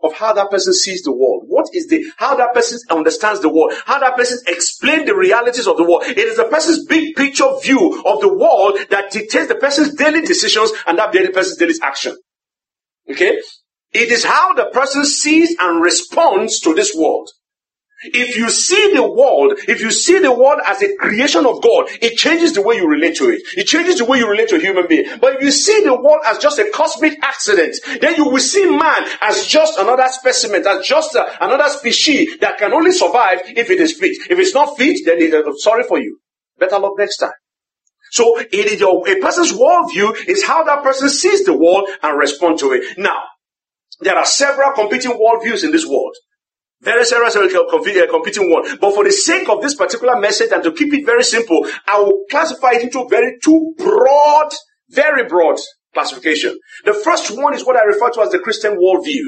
of 0.00 0.14
how 0.14 0.32
that 0.32 0.50
person 0.50 0.72
sees 0.72 1.02
the 1.02 1.12
world. 1.12 1.44
What 1.46 1.66
is 1.72 1.88
the, 1.88 2.04
how 2.16 2.36
that 2.36 2.54
person 2.54 2.78
understands 2.90 3.40
the 3.40 3.48
world, 3.48 3.72
how 3.84 3.98
that 3.98 4.16
person 4.16 4.38
explains 4.46 5.06
the 5.06 5.16
realities 5.16 5.66
of 5.66 5.76
the 5.76 5.84
world. 5.84 6.04
It 6.06 6.18
is 6.18 6.36
the 6.36 6.44
person's 6.44 6.84
big 6.86 7.16
picture 7.16 7.48
view 7.62 8.02
of 8.06 8.20
the 8.20 8.32
world 8.32 8.78
that 8.90 9.10
dictates 9.10 9.48
the 9.48 9.56
person's 9.56 9.94
daily 9.94 10.20
decisions 10.20 10.70
and 10.86 10.98
that 10.98 11.12
daily 11.12 11.32
person's 11.32 11.58
daily 11.58 11.74
action. 11.82 12.16
Okay? 13.10 13.40
It 13.92 14.12
is 14.12 14.24
how 14.24 14.54
the 14.54 14.66
person 14.66 15.04
sees 15.04 15.56
and 15.58 15.82
responds 15.82 16.60
to 16.60 16.74
this 16.74 16.94
world. 16.94 17.30
If 18.00 18.36
you 18.36 18.48
see 18.48 18.94
the 18.94 19.02
world, 19.02 19.58
if 19.66 19.80
you 19.80 19.90
see 19.90 20.20
the 20.20 20.32
world 20.32 20.60
as 20.66 20.80
a 20.82 20.94
creation 20.96 21.46
of 21.46 21.60
God, 21.60 21.88
it 22.00 22.16
changes 22.16 22.52
the 22.52 22.62
way 22.62 22.76
you 22.76 22.86
relate 22.86 23.16
to 23.16 23.28
it. 23.28 23.42
It 23.56 23.66
changes 23.66 23.98
the 23.98 24.04
way 24.04 24.18
you 24.18 24.30
relate 24.30 24.48
to 24.50 24.56
a 24.56 24.60
human 24.60 24.86
being. 24.86 25.18
But 25.20 25.34
if 25.34 25.42
you 25.42 25.50
see 25.50 25.82
the 25.82 25.94
world 25.94 26.20
as 26.24 26.38
just 26.38 26.60
a 26.60 26.70
cosmic 26.72 27.18
accident, 27.24 27.76
then 28.00 28.14
you 28.14 28.26
will 28.26 28.38
see 28.38 28.70
man 28.70 29.04
as 29.20 29.46
just 29.46 29.78
another 29.78 30.06
specimen, 30.08 30.64
as 30.64 30.86
just 30.86 31.16
a, 31.16 31.44
another 31.44 31.68
species 31.70 32.38
that 32.38 32.58
can 32.58 32.72
only 32.72 32.92
survive 32.92 33.40
if 33.46 33.68
it 33.68 33.80
is 33.80 33.98
fit. 33.98 34.16
If 34.30 34.38
it's 34.38 34.54
not 34.54 34.78
fit, 34.78 35.04
then 35.04 35.18
it, 35.18 35.34
uh, 35.34 35.52
sorry 35.56 35.82
for 35.82 35.98
you. 35.98 36.20
Better 36.58 36.78
luck 36.78 36.92
next 36.98 37.16
time. 37.16 37.32
So 38.12 38.38
it 38.38 38.52
is 38.52 38.80
your, 38.80 39.08
a 39.08 39.20
person's 39.20 39.52
worldview 39.52 40.28
is 40.28 40.44
how 40.44 40.62
that 40.64 40.84
person 40.84 41.08
sees 41.08 41.44
the 41.44 41.56
world 41.56 41.88
and 42.02 42.18
respond 42.18 42.60
to 42.60 42.72
it. 42.72 42.96
Now, 42.96 43.22
there 44.00 44.16
are 44.16 44.24
several 44.24 44.72
competing 44.72 45.12
worldviews 45.12 45.64
in 45.64 45.72
this 45.72 45.84
world. 45.84 46.14
Very 46.80 47.04
serious 47.04 47.34
uh, 47.34 47.40
uh, 47.40 48.10
competing 48.10 48.50
one. 48.50 48.78
But 48.78 48.94
for 48.94 49.04
the 49.04 49.10
sake 49.10 49.48
of 49.48 49.60
this 49.62 49.74
particular 49.74 50.18
message 50.20 50.52
and 50.52 50.62
to 50.62 50.72
keep 50.72 50.94
it 50.94 51.04
very 51.04 51.24
simple, 51.24 51.66
I 51.86 51.98
will 51.98 52.24
classify 52.30 52.72
it 52.72 52.82
into 52.82 53.06
very 53.08 53.38
two 53.42 53.74
broad, 53.76 54.52
very 54.90 55.26
broad 55.26 55.58
classification. 55.92 56.56
The 56.84 56.94
first 56.94 57.36
one 57.36 57.54
is 57.54 57.66
what 57.66 57.76
I 57.76 57.84
refer 57.84 58.10
to 58.10 58.20
as 58.22 58.30
the 58.30 58.38
Christian 58.38 58.76
worldview. 58.76 59.24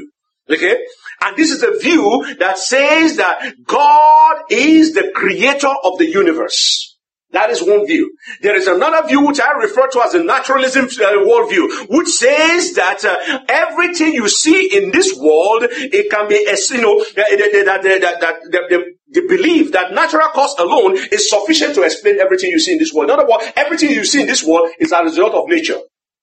Okay? 0.49 0.77
And 1.21 1.35
this 1.35 1.51
is 1.51 1.61
a 1.63 1.77
view 1.77 2.35
that 2.39 2.57
says 2.57 3.17
that 3.17 3.53
God 3.65 4.43
is 4.49 4.93
the 4.93 5.11
creator 5.13 5.73
of 5.83 5.97
the 5.97 6.09
universe. 6.09 6.90
That 7.31 7.49
is 7.49 7.63
one 7.63 7.85
view. 7.85 8.13
There 8.41 8.55
is 8.55 8.67
another 8.67 9.07
view 9.07 9.25
which 9.25 9.39
I 9.39 9.51
refer 9.53 9.87
to 9.87 10.01
as 10.01 10.11
the 10.11 10.23
naturalism 10.23 10.85
uh, 10.85 11.23
worldview, 11.23 11.87
which 11.89 12.09
says 12.09 12.73
that 12.73 13.05
uh, 13.05 13.39
everything 13.47 14.13
you 14.13 14.27
see 14.27 14.77
in 14.77 14.91
this 14.91 15.15
world, 15.17 15.63
it 15.69 16.11
can 16.11 16.27
be, 16.27 16.35
you 16.35 16.81
know, 16.81 16.99
that, 17.15 18.41
the, 18.51 18.95
the 19.11 19.27
belief 19.27 19.71
that 19.71 19.93
natural 19.93 20.27
cause 20.29 20.55
alone 20.59 20.97
is 21.11 21.29
sufficient 21.29 21.73
to 21.75 21.83
explain 21.83 22.19
everything 22.19 22.49
you 22.49 22.59
see 22.59 22.73
in 22.73 22.79
this 22.79 22.93
world. 22.93 23.09
In 23.09 23.17
other 23.17 23.27
words, 23.27 23.45
everything 23.55 23.91
you 23.91 24.03
see 24.03 24.21
in 24.21 24.27
this 24.27 24.43
world 24.43 24.69
is 24.79 24.91
a 24.91 25.01
result 25.01 25.33
of 25.33 25.47
nature. 25.47 25.79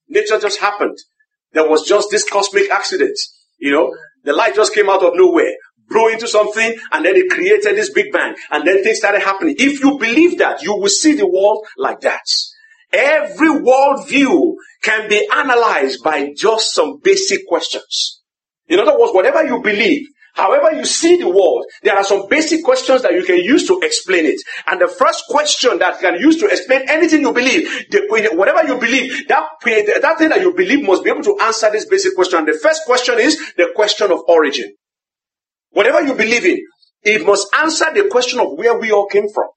Nature 0.09 0.39
just 0.39 0.61
happened. 0.61 0.99
There 1.53 1.69
was 1.69 1.87
just 1.87 2.11
this 2.11 2.29
cosmic 2.29 2.71
accident. 2.71 3.19
You 3.59 3.73
know, 3.73 3.95
the 4.25 4.35
light 4.35 4.55
just 4.55 4.75
came 4.75 4.91
out 4.91 5.03
of 5.03 5.13
nowhere 5.15 5.55
blow 5.89 6.09
into 6.09 6.29
something 6.29 6.77
and 6.93 7.05
then 7.05 7.17
it 7.17 7.31
created 7.31 7.77
this 7.77 7.91
big 7.93 8.13
bang 8.13 8.35
and 8.51 8.67
then 8.67 8.83
things 8.83 8.99
started 8.99 9.23
happening. 9.23 9.55
If 9.59 9.83
you 9.83 9.99
believe 9.99 10.39
that, 10.39 10.63
you 10.63 10.75
will 10.75 10.89
see 10.89 11.15
the 11.15 11.27
world 11.27 11.67
like 11.77 12.01
that. 12.01 12.25
Every 12.93 13.49
worldview 13.49 14.55
can 14.83 15.09
be 15.09 15.29
analyzed 15.33 16.03
by 16.03 16.33
just 16.37 16.75
some 16.75 17.01
basic 17.03 17.47
questions. 17.47 18.23
In 18.67 18.79
other 18.79 18.99
words, 18.99 19.13
whatever 19.13 19.45
you 19.45 19.61
believe, 19.63 20.07
however 20.35 20.75
you 20.75 20.85
see 20.85 21.17
the 21.17 21.29
world, 21.29 21.67
there 21.83 21.97
are 21.97 22.05
some 22.05 22.29
basic 22.29 22.65
questions 22.65 23.03
that 23.03 23.13
you 23.13 23.25
can 23.25 23.39
use 23.39 23.67
to 23.67 23.81
explain 23.81 24.25
it. 24.25 24.41
And 24.67 24.81
the 24.81 24.89
first 24.89 25.25
question 25.29 25.79
that 25.81 26.01
you 26.01 26.11
can 26.11 26.21
use 26.21 26.39
to 26.39 26.47
explain 26.47 26.89
anything 26.89 27.21
you 27.21 27.33
believe, 27.33 27.69
the, 27.91 28.31
whatever 28.35 28.67
you 28.67 28.79
believe, 28.79 29.29
that, 29.29 29.45
that 29.65 30.19
thing 30.19 30.31
that 30.31 30.41
you 30.41 30.55
believe 30.55 30.87
must 30.87 31.05
be 31.05 31.11
able 31.11 31.25
to 31.25 31.39
answer 31.43 31.71
this 31.71 31.87
basic 31.87 32.15
question. 32.15 32.39
And 32.39 32.49
the 32.49 32.59
first 32.63 32.83
question 32.87 33.19
is 33.19 33.37
the 33.57 33.73
question 33.75 34.11
of 34.13 34.21
origin. 34.29 34.73
Whatever 35.71 36.03
you 36.03 36.15
believe 36.15 36.45
in, 36.45 36.59
it 37.03 37.25
must 37.25 37.49
answer 37.55 37.87
the 37.95 38.09
question 38.09 38.41
of 38.41 38.53
where 38.57 38.79
we 38.79 38.91
all 38.91 39.07
came 39.07 39.29
from. 39.29 39.49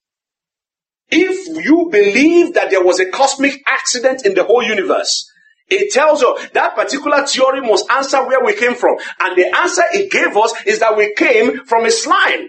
If 1.10 1.66
you 1.66 1.90
believe 1.92 2.54
that 2.54 2.70
there 2.70 2.84
was 2.84 3.00
a 3.00 3.10
cosmic 3.10 3.62
accident 3.68 4.26
in 4.26 4.34
the 4.34 4.44
whole 4.44 4.64
universe, 4.64 5.30
it 5.68 5.94
tells 5.94 6.22
you 6.22 6.38
that 6.54 6.76
particular 6.76 7.26
theory 7.26 7.62
must 7.62 7.90
answer 7.92 8.26
where 8.26 8.44
we 8.44 8.56
came 8.56 8.76
from. 8.76 8.98
And 9.20 9.38
the 9.38 9.56
answer 9.58 9.84
it 9.94 10.12
gave 10.12 10.36
us 10.38 10.54
is 10.66 10.80
that 10.80 10.96
we 10.98 11.14
came 11.16 11.66
from 11.66 11.86
a 11.86 11.92
slime 11.92 12.48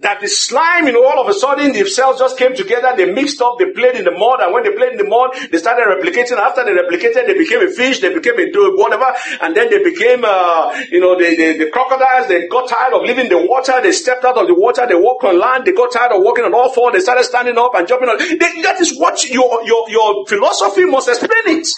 that 0.00 0.20
the 0.20 0.28
slime, 0.28 0.86
you 0.86 0.92
know, 0.92 1.04
all 1.04 1.20
of 1.20 1.28
a 1.28 1.34
sudden 1.34 1.72
the 1.72 1.84
cells 1.84 2.18
just 2.18 2.38
came 2.38 2.56
together, 2.56 2.92
they 2.96 3.12
mixed 3.12 3.40
up, 3.42 3.58
they 3.58 3.70
played 3.70 3.96
in 3.96 4.04
the 4.04 4.10
mud, 4.10 4.40
and 4.40 4.52
when 4.52 4.64
they 4.64 4.72
played 4.72 4.92
in 4.92 4.98
the 4.98 5.04
mud, 5.04 5.36
they 5.52 5.58
started 5.58 5.84
replicating. 5.84 6.40
After 6.40 6.64
they 6.64 6.72
replicated, 6.72 7.26
they 7.26 7.36
became 7.36 7.60
a 7.60 7.70
fish, 7.70 8.00
they 8.00 8.12
became 8.12 8.40
a 8.40 8.48
whatever, 8.76 9.12
and 9.42 9.54
then 9.54 9.68
they 9.68 9.84
became, 9.84 10.24
uh, 10.24 10.72
you 10.90 11.00
know, 11.00 11.18
the, 11.18 11.36
the, 11.36 11.64
the, 11.64 11.70
crocodiles, 11.70 12.28
they 12.28 12.48
got 12.48 12.68
tired 12.68 12.94
of 12.94 13.02
living 13.02 13.26
in 13.26 13.30
the 13.30 13.46
water, 13.46 13.76
they 13.82 13.92
stepped 13.92 14.24
out 14.24 14.38
of 14.38 14.46
the 14.46 14.54
water, 14.54 14.86
they 14.88 14.94
walked 14.94 15.24
on 15.24 15.38
land, 15.38 15.66
they 15.66 15.72
got 15.72 15.92
tired 15.92 16.12
of 16.12 16.22
walking 16.22 16.44
on 16.44 16.54
all 16.54 16.72
four, 16.72 16.90
they 16.92 17.00
started 17.00 17.24
standing 17.24 17.58
up 17.58 17.72
and 17.74 17.86
jumping 17.86 18.08
on. 18.08 18.16
They, 18.18 18.62
that 18.62 18.80
is 18.80 18.98
what 18.98 19.22
your, 19.28 19.64
your, 19.66 19.90
your 19.90 20.26
philosophy 20.26 20.86
must 20.86 21.08
explain 21.08 21.60
it. 21.60 21.68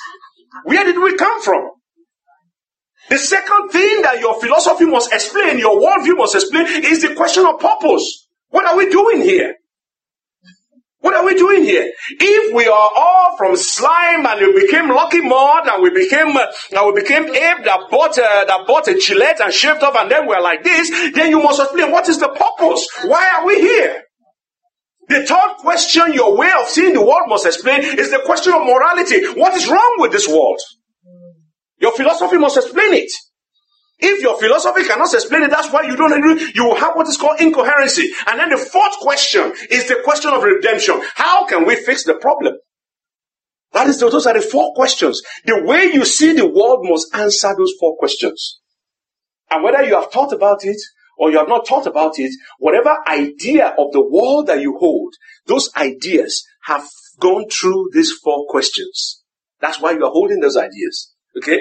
Where 0.65 0.85
did 0.85 1.03
we 1.03 1.17
come 1.17 1.43
from? 1.43 1.82
The 3.13 3.19
second 3.19 3.69
thing 3.69 4.01
that 4.01 4.21
your 4.21 4.41
philosophy 4.41 4.87
must 4.87 5.13
explain, 5.13 5.59
your 5.59 5.79
worldview 5.79 6.17
must 6.17 6.35
explain, 6.35 6.65
is 6.83 7.03
the 7.03 7.15
question 7.15 7.45
of 7.45 7.61
purpose. 7.61 8.27
What 8.49 8.65
are 8.65 8.75
we 8.75 8.89
doing 8.89 9.21
here? 9.21 9.57
What 11.01 11.13
are 11.17 11.23
we 11.23 11.35
doing 11.35 11.63
here? 11.63 11.93
If 12.09 12.55
we 12.55 12.67
are 12.69 12.91
all 12.97 13.37
from 13.37 13.55
slime 13.57 14.25
and 14.25 14.41
we 14.41 14.65
became 14.65 14.89
lucky 14.89 15.21
mud 15.21 15.69
and 15.69 15.83
we 15.83 15.91
became 15.91 16.35
uh, 16.35 16.47
and 16.75 16.87
we 16.87 17.03
became 17.03 17.25
ape 17.25 17.65
that 17.67 17.81
bought 17.91 18.17
uh, 18.19 18.47
that 18.47 18.67
bought 18.67 18.89
a 18.89 18.99
Gillette 18.99 19.43
and 19.43 19.53
shaved 19.53 19.83
off 19.83 19.95
and 19.95 20.11
then 20.11 20.27
we're 20.27 20.41
like 20.41 20.65
this, 20.65 20.89
then 21.13 21.29
you 21.29 21.43
must 21.43 21.61
explain 21.61 21.93
what 21.93 22.09
is 22.09 22.19
the 22.19 22.29
purpose? 22.29 22.89
Why 23.05 23.29
are 23.35 23.47
we 23.47 23.61
here? 23.61 24.05
The 25.09 25.27
third 25.27 25.57
question 25.59 26.15
your 26.15 26.35
way 26.35 26.51
of 26.59 26.67
seeing 26.67 26.95
the 26.95 27.05
world 27.05 27.29
must 27.29 27.45
explain 27.45 27.83
is 27.83 28.11
the 28.11 28.23
question 28.25 28.55
of 28.55 28.63
morality. 28.63 29.27
What 29.39 29.55
is 29.55 29.69
wrong 29.69 29.97
with 29.99 30.13
this 30.13 30.27
world? 30.27 30.61
Your 31.83 31.93
philosophy 31.93 32.39
must 32.39 32.57
explain 32.57 32.95
it. 32.95 33.11
If 33.99 34.23
your 34.23 34.39
philosophy 34.39 34.85
cannot 34.85 35.13
explain 35.13 35.43
it, 35.43 35.51
that's 35.51 35.73
why 35.73 35.83
you 35.83 35.97
don't 35.97 36.13
agree. 36.13 36.53
You 36.55 36.67
will 36.67 36.77
have 36.77 36.95
what 36.95 37.09
is 37.09 37.17
called 37.17 37.41
incoherency. 37.41 38.09
And 38.29 38.39
then 38.39 38.51
the 38.51 38.57
fourth 38.57 38.99
question 39.01 39.53
is 39.69 39.89
the 39.89 40.01
question 40.05 40.33
of 40.33 40.45
redemption. 40.45 41.01
How 41.17 41.45
can 41.47 41.67
we 41.67 41.75
fix 41.75 42.05
the 42.05 42.15
problem? 42.15 42.55
That 43.73 43.89
is, 43.89 43.99
those 43.99 44.27
are 44.27 44.35
the 44.35 44.41
four 44.41 44.75
questions. 44.75 45.23
The 45.45 45.63
way 45.65 45.91
you 45.93 46.05
see 46.05 46.33
the 46.33 46.47
world 46.47 46.81
must 46.83 47.13
answer 47.15 47.53
those 47.57 47.73
four 47.81 47.97
questions. 47.97 48.61
And 49.51 49.65
whether 49.65 49.83
you 49.83 49.97
have 49.97 50.13
thought 50.13 50.33
about 50.33 50.65
it 50.65 50.81
or 51.19 51.31
you 51.31 51.39
have 51.39 51.49
not 51.49 51.67
thought 51.67 51.87
about 51.87 52.19
it, 52.19 52.33
whatever 52.59 52.97
idea 53.09 53.69
of 53.77 53.93
the 53.93 54.03
world 54.03 54.47
that 54.47 54.61
you 54.61 54.77
hold, 54.79 55.15
those 55.47 55.69
ideas 55.77 56.45
have 56.65 56.87
gone 57.19 57.49
through 57.49 57.91
these 57.93 58.13
four 58.13 58.47
questions. 58.49 59.23
That's 59.61 59.81
why 59.81 59.93
you 59.93 60.05
are 60.05 60.11
holding 60.11 60.41
those 60.41 60.57
ideas. 60.57 61.12
Okay? 61.37 61.61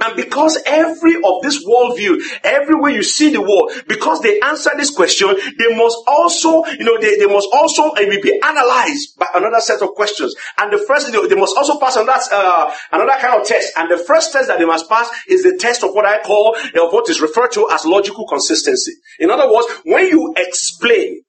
And 0.00 0.16
because 0.16 0.58
every 0.64 1.16
of 1.16 1.42
this 1.42 1.66
worldview, 1.66 2.18
everywhere 2.44 2.92
you 2.92 3.02
see 3.02 3.30
the 3.30 3.42
world, 3.42 3.72
because 3.86 4.22
they 4.22 4.40
answer 4.40 4.70
this 4.74 4.90
question, 4.90 5.28
they 5.58 5.76
must 5.76 5.98
also, 6.06 6.64
you 6.78 6.84
know, 6.84 6.98
they, 6.98 7.18
they 7.18 7.26
must 7.26 7.48
also 7.52 7.88
uh, 7.90 8.20
be 8.22 8.40
analyzed 8.42 9.18
by 9.18 9.26
another 9.34 9.60
set 9.60 9.82
of 9.82 9.90
questions. 9.90 10.34
And 10.56 10.72
the 10.72 10.78
first, 10.78 11.12
they 11.12 11.34
must 11.34 11.56
also 11.58 11.78
pass 11.78 11.98
on 11.98 12.06
that, 12.06 12.22
uh, 12.32 12.74
another 12.90 13.20
kind 13.20 13.38
of 13.38 13.46
test. 13.46 13.76
And 13.76 13.90
the 13.90 13.98
first 13.98 14.32
test 14.32 14.48
that 14.48 14.58
they 14.58 14.64
must 14.64 14.88
pass 14.88 15.10
is 15.28 15.42
the 15.42 15.58
test 15.58 15.84
of 15.84 15.92
what 15.92 16.06
I 16.06 16.22
call, 16.22 16.56
of 16.56 16.92
what 16.92 17.10
is 17.10 17.20
referred 17.20 17.52
to 17.52 17.68
as 17.70 17.84
logical 17.84 18.26
consistency. 18.26 18.92
In 19.18 19.30
other 19.30 19.52
words, 19.52 19.66
when 19.84 20.06
you 20.06 20.32
explain 20.38 21.22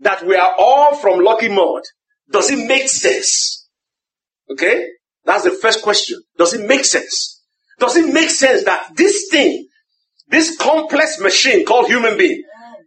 that 0.00 0.26
we 0.26 0.34
are 0.34 0.54
all 0.58 0.96
from 0.96 1.20
Lucky 1.20 1.48
Mud, 1.48 1.82
does 2.28 2.50
it 2.50 2.66
make 2.66 2.88
sense? 2.88 3.68
Okay? 4.50 4.88
That's 5.24 5.44
the 5.44 5.50
first 5.50 5.82
question. 5.82 6.20
Does 6.36 6.54
it 6.54 6.66
make 6.66 6.84
sense? 6.84 7.40
Does 7.78 7.96
it 7.96 8.12
make 8.12 8.30
sense 8.30 8.64
that 8.64 8.92
this 8.96 9.28
thing, 9.30 9.68
this 10.28 10.56
complex 10.56 11.20
machine 11.20 11.64
called 11.64 11.86
human 11.86 12.16
being, 12.18 12.42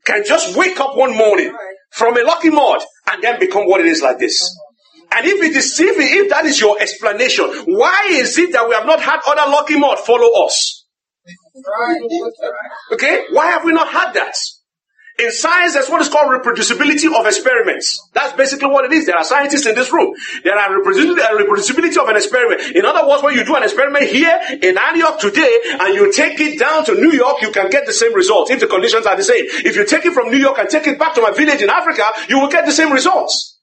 can 0.06 0.24
just 0.26 0.56
wake 0.56 0.80
up 0.80 0.96
one 0.96 1.16
morning 1.16 1.56
from 1.92 2.18
a 2.18 2.24
lucky 2.24 2.50
mud 2.50 2.82
and 3.12 3.24
then 3.24 3.40
become 3.40 3.66
what 3.66 3.82
it 3.82 3.88
is 3.88 4.02
like 4.02 4.20
this? 4.20 4.56
And 5.12 5.26
if 5.26 5.42
it 5.42 5.56
is 5.56 5.80
if, 5.80 5.96
if 5.98 6.30
that 6.30 6.46
is 6.46 6.60
your 6.60 6.80
explanation, 6.82 7.46
why 7.66 8.08
is 8.10 8.38
it 8.38 8.52
that 8.54 8.68
we 8.68 8.76
have 8.76 8.86
not 8.86 9.00
had 9.00 9.20
other 9.28 9.50
lucky 9.52 9.78
mud 9.80 10.00
follow 10.00 10.46
us? 10.46 10.86
Okay, 12.92 13.26
why 13.32 13.48
have 13.48 13.64
we 13.64 13.72
not 13.72 13.88
had 13.88 14.14
that? 14.14 14.36
In 15.18 15.32
science, 15.32 15.74
there's 15.74 15.90
what 15.90 16.02
is 16.02 16.10
called 16.10 16.28
reproducibility 16.28 17.08
of 17.08 17.26
experiments. 17.26 18.10
That's 18.12 18.36
basically 18.36 18.68
what 18.68 18.84
it 18.84 18.92
is. 18.92 19.06
There 19.06 19.16
are 19.16 19.24
scientists 19.24 19.66
in 19.66 19.74
this 19.74 19.92
room. 19.94 20.14
There 20.44 20.58
are 20.58 20.76
uh, 20.76 20.84
reproducibility 20.84 21.98
of 21.98 22.10
an 22.10 22.18
experiment. 22.18 22.76
In 22.76 22.86
other 22.86 23.08
words, 23.08 23.24
when 23.24 23.34
you 23.34 23.46
do 23.46 23.56
an 23.56 23.64
experiment 23.64 24.10
here 24.10 24.38
in 24.62 24.78
Antioch 24.78 25.20
today 25.22 25.62
and 25.80 25.96
you 25.96 26.12
take 26.12 26.38
it 26.42 26.60
down 26.60 26.84
to 26.86 26.96
New 26.96 27.14
York, 27.14 27.42
you 27.42 27.52
can 27.52 27.70
get 27.70 27.86
the 27.86 27.94
same 27.94 28.14
result 28.14 28.52
if 28.52 28.60
the 28.60 28.68
conditions 28.68 29.06
are 29.06 29.16
the 29.16 29.24
same. 29.24 29.46
If 29.48 29.78
you 29.78 29.86
take 29.86 30.06
it 30.06 30.14
from 30.14 30.32
New 30.32 30.38
York 30.38 30.60
and 30.60 30.70
take 30.70 30.86
it 30.86 31.00
back 31.00 31.16
to 31.16 31.22
my 31.22 31.32
village 31.32 31.62
in 31.62 31.70
Africa, 31.70 32.12
you 32.28 32.42
will 32.42 32.50
get 32.50 32.66
the 32.66 32.74
same 32.74 32.92
results. 32.92 33.55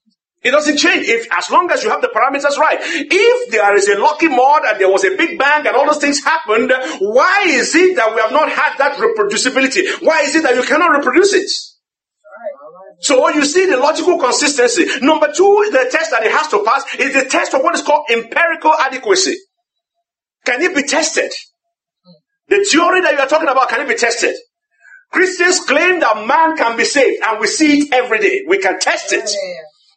It 0.43 0.51
doesn't 0.51 0.77
change 0.79 1.07
if 1.07 1.29
as 1.31 1.51
long 1.51 1.71
as 1.71 1.85
you 1.85 1.91
have 1.91 2.03
the 2.03 2.09
parameters 2.09 2.57
right. 2.59 2.79
If 2.81 3.53
there 3.53 3.77
is 3.77 3.89
a 3.89 3.99
lucky 3.99 4.29
mod 4.29 4.65
and 4.65 4.81
there 4.81 4.91
was 4.91 5.05
a 5.05 5.17
big 5.17 5.39
bang 5.39 5.67
and 5.67 5.77
all 5.77 5.87
those 5.87 5.99
things 5.99 6.23
happened, 6.25 6.73
why 6.99 7.45
is 7.47 7.75
it 7.77 7.95
that 7.97 8.13
we 8.15 8.21
have 8.21 8.33
not 8.33 8.51
had 8.51 8.77
that 8.79 8.97
reproducibility? 8.99 10.03
Why 10.03 10.23
is 10.23 10.35
it 10.35 10.43
that 10.43 10.57
you 10.57 10.63
cannot 10.63 10.91
reproduce 10.91 11.33
it? 11.33 11.51
So 13.03 13.29
you 13.31 13.45
see 13.45 13.67
the 13.67 13.77
logical 13.77 14.19
consistency. 14.19 14.87
Number 15.01 15.27
two, 15.33 15.69
the 15.73 15.89
test 15.91 16.11
that 16.11 16.25
it 16.25 16.33
has 16.33 16.49
to 16.49 16.63
pass 16.65 16.85
is 16.99 17.15
the 17.15 17.29
test 17.29 17.55
of 17.55 17.63
what 17.63 17.75
is 17.75 17.83
called 17.83 18.07
empirical 18.11 18.73
adequacy. 18.73 19.37
Can 20.45 20.63
it 20.63 20.75
be 20.75 20.83
tested? 20.83 21.33
The 22.49 22.65
theory 22.65 23.01
that 23.01 23.13
you 23.13 23.19
are 23.19 23.27
talking 23.27 23.49
about, 23.49 23.69
can 23.69 23.81
it 23.81 23.89
be 23.89 23.95
tested? 23.95 24.35
Christians 25.11 25.61
claim 25.61 26.01
that 26.01 26.27
man 26.27 26.57
can 26.57 26.77
be 26.77 26.85
saved 26.85 27.23
and 27.25 27.41
we 27.41 27.47
see 27.47 27.81
it 27.81 27.93
every 27.93 28.19
day. 28.19 28.43
We 28.49 28.59
can 28.59 28.79
test 28.79 29.13
it. 29.13 29.31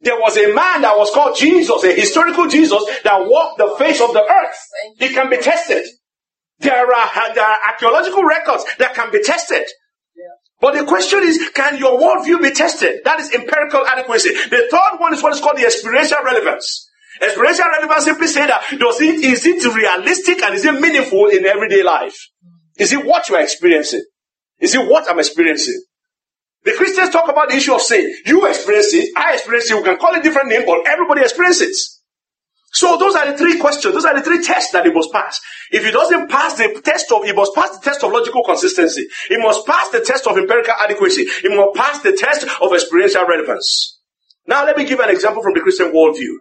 There 0.02 0.20
was 0.20 0.38
a 0.38 0.54
man 0.54 0.82
that 0.82 0.98
was 0.98 1.12
called 1.12 1.38
Jesus, 1.38 1.84
a 1.84 1.94
historical 1.94 2.48
Jesus 2.48 2.84
that 3.04 3.18
walked 3.26 3.58
the 3.58 3.76
face 3.78 4.02
of 4.02 4.14
the 4.14 4.22
earth. 4.22 4.58
It 5.00 5.14
can 5.14 5.30
be 5.30 5.38
tested. 5.38 5.86
There 6.60 6.94
are, 6.94 7.34
there 7.34 7.44
are 7.44 7.58
archaeological 7.70 8.24
records 8.24 8.66
that 8.80 8.94
can 8.94 9.12
be 9.12 9.22
tested. 9.22 9.66
But 10.62 10.74
the 10.74 10.86
question 10.86 11.20
is, 11.24 11.50
can 11.54 11.78
your 11.78 12.00
worldview 12.00 12.42
be 12.42 12.52
tested? 12.52 13.02
That 13.04 13.20
is 13.20 13.32
empirical 13.34 13.86
adequacy. 13.86 14.34
The 14.34 14.68
third 14.72 15.00
one 15.00 15.14
is 15.14 15.22
what 15.22 15.34
is 15.34 15.42
called 15.42 15.58
the 15.58 15.66
experiential 15.66 16.24
relevance. 16.24 16.90
Experiential 17.22 17.66
relevance 17.66 18.06
simply 18.06 18.28
say 18.28 18.48
that 18.48 18.64
does 18.80 19.02
it, 19.02 19.24
is 19.24 19.46
it 19.46 19.64
realistic 19.66 20.42
and 20.42 20.56
is 20.56 20.66
it 20.66 20.80
meaningful 20.80 21.28
in 21.28 21.46
everyday 21.46 21.84
life? 21.84 22.18
Is 22.78 22.94
it 22.94 23.06
what 23.06 23.28
you 23.30 23.36
are 23.36 23.42
experiencing? 23.42 24.04
Is 24.60 24.76
it 24.76 24.90
what 24.90 25.10
I'm 25.10 25.20
experiencing? 25.20 25.82
The 26.64 26.74
Christians 26.74 27.12
talk 27.12 27.30
about 27.30 27.50
the 27.50 27.56
issue 27.56 27.74
of 27.74 27.82
sin. 27.82 28.12
You 28.26 28.48
experience 28.48 28.94
it, 28.94 29.05
experience 29.46 29.70
it, 29.70 29.78
we 29.78 29.84
can 29.84 29.98
call 29.98 30.16
it 30.16 30.24
different 30.24 30.50
name, 30.50 30.66
but 30.66 30.88
everybody 30.88 31.22
experiences 31.22 31.70
it. 31.70 31.78
So 32.74 32.98
those 32.98 33.16
are 33.16 33.32
the 33.32 33.38
three 33.38 33.58
questions, 33.58 33.94
those 33.94 34.04
are 34.04 34.16
the 34.16 34.22
three 34.22 34.44
tests 34.44 34.72
that 34.74 34.86
he 34.86 34.92
must 34.92 35.12
pass. 35.14 35.40
If 35.72 35.86
he 35.86 35.92
doesn't 35.92 36.30
pass 36.30 36.58
the 36.58 36.82
test 36.84 37.12
of, 37.12 37.24
he 37.24 37.32
must 37.32 37.56
pass 37.56 37.78
the 37.78 37.82
test 37.82 38.04
of 38.04 38.12
logical 38.12 38.44
consistency. 38.44 39.08
He 39.30 39.38
must 39.38 39.66
pass 39.66 39.90
the 39.90 40.02
test 40.02 40.28
of 40.28 40.38
empirical 40.38 40.74
adequacy. 40.78 41.26
He 41.42 41.50
must 41.50 41.76
pass 41.76 42.02
the 42.02 42.12
test 42.12 42.46
of 42.62 42.74
experiential 42.74 43.26
relevance. 43.26 44.02
Now 44.46 44.66
let 44.66 44.78
me 44.78 44.84
give 44.84 45.00
an 45.00 45.10
example 45.10 45.42
from 45.42 45.54
the 45.54 45.62
Christian 45.62 45.94
worldview. 45.94 46.36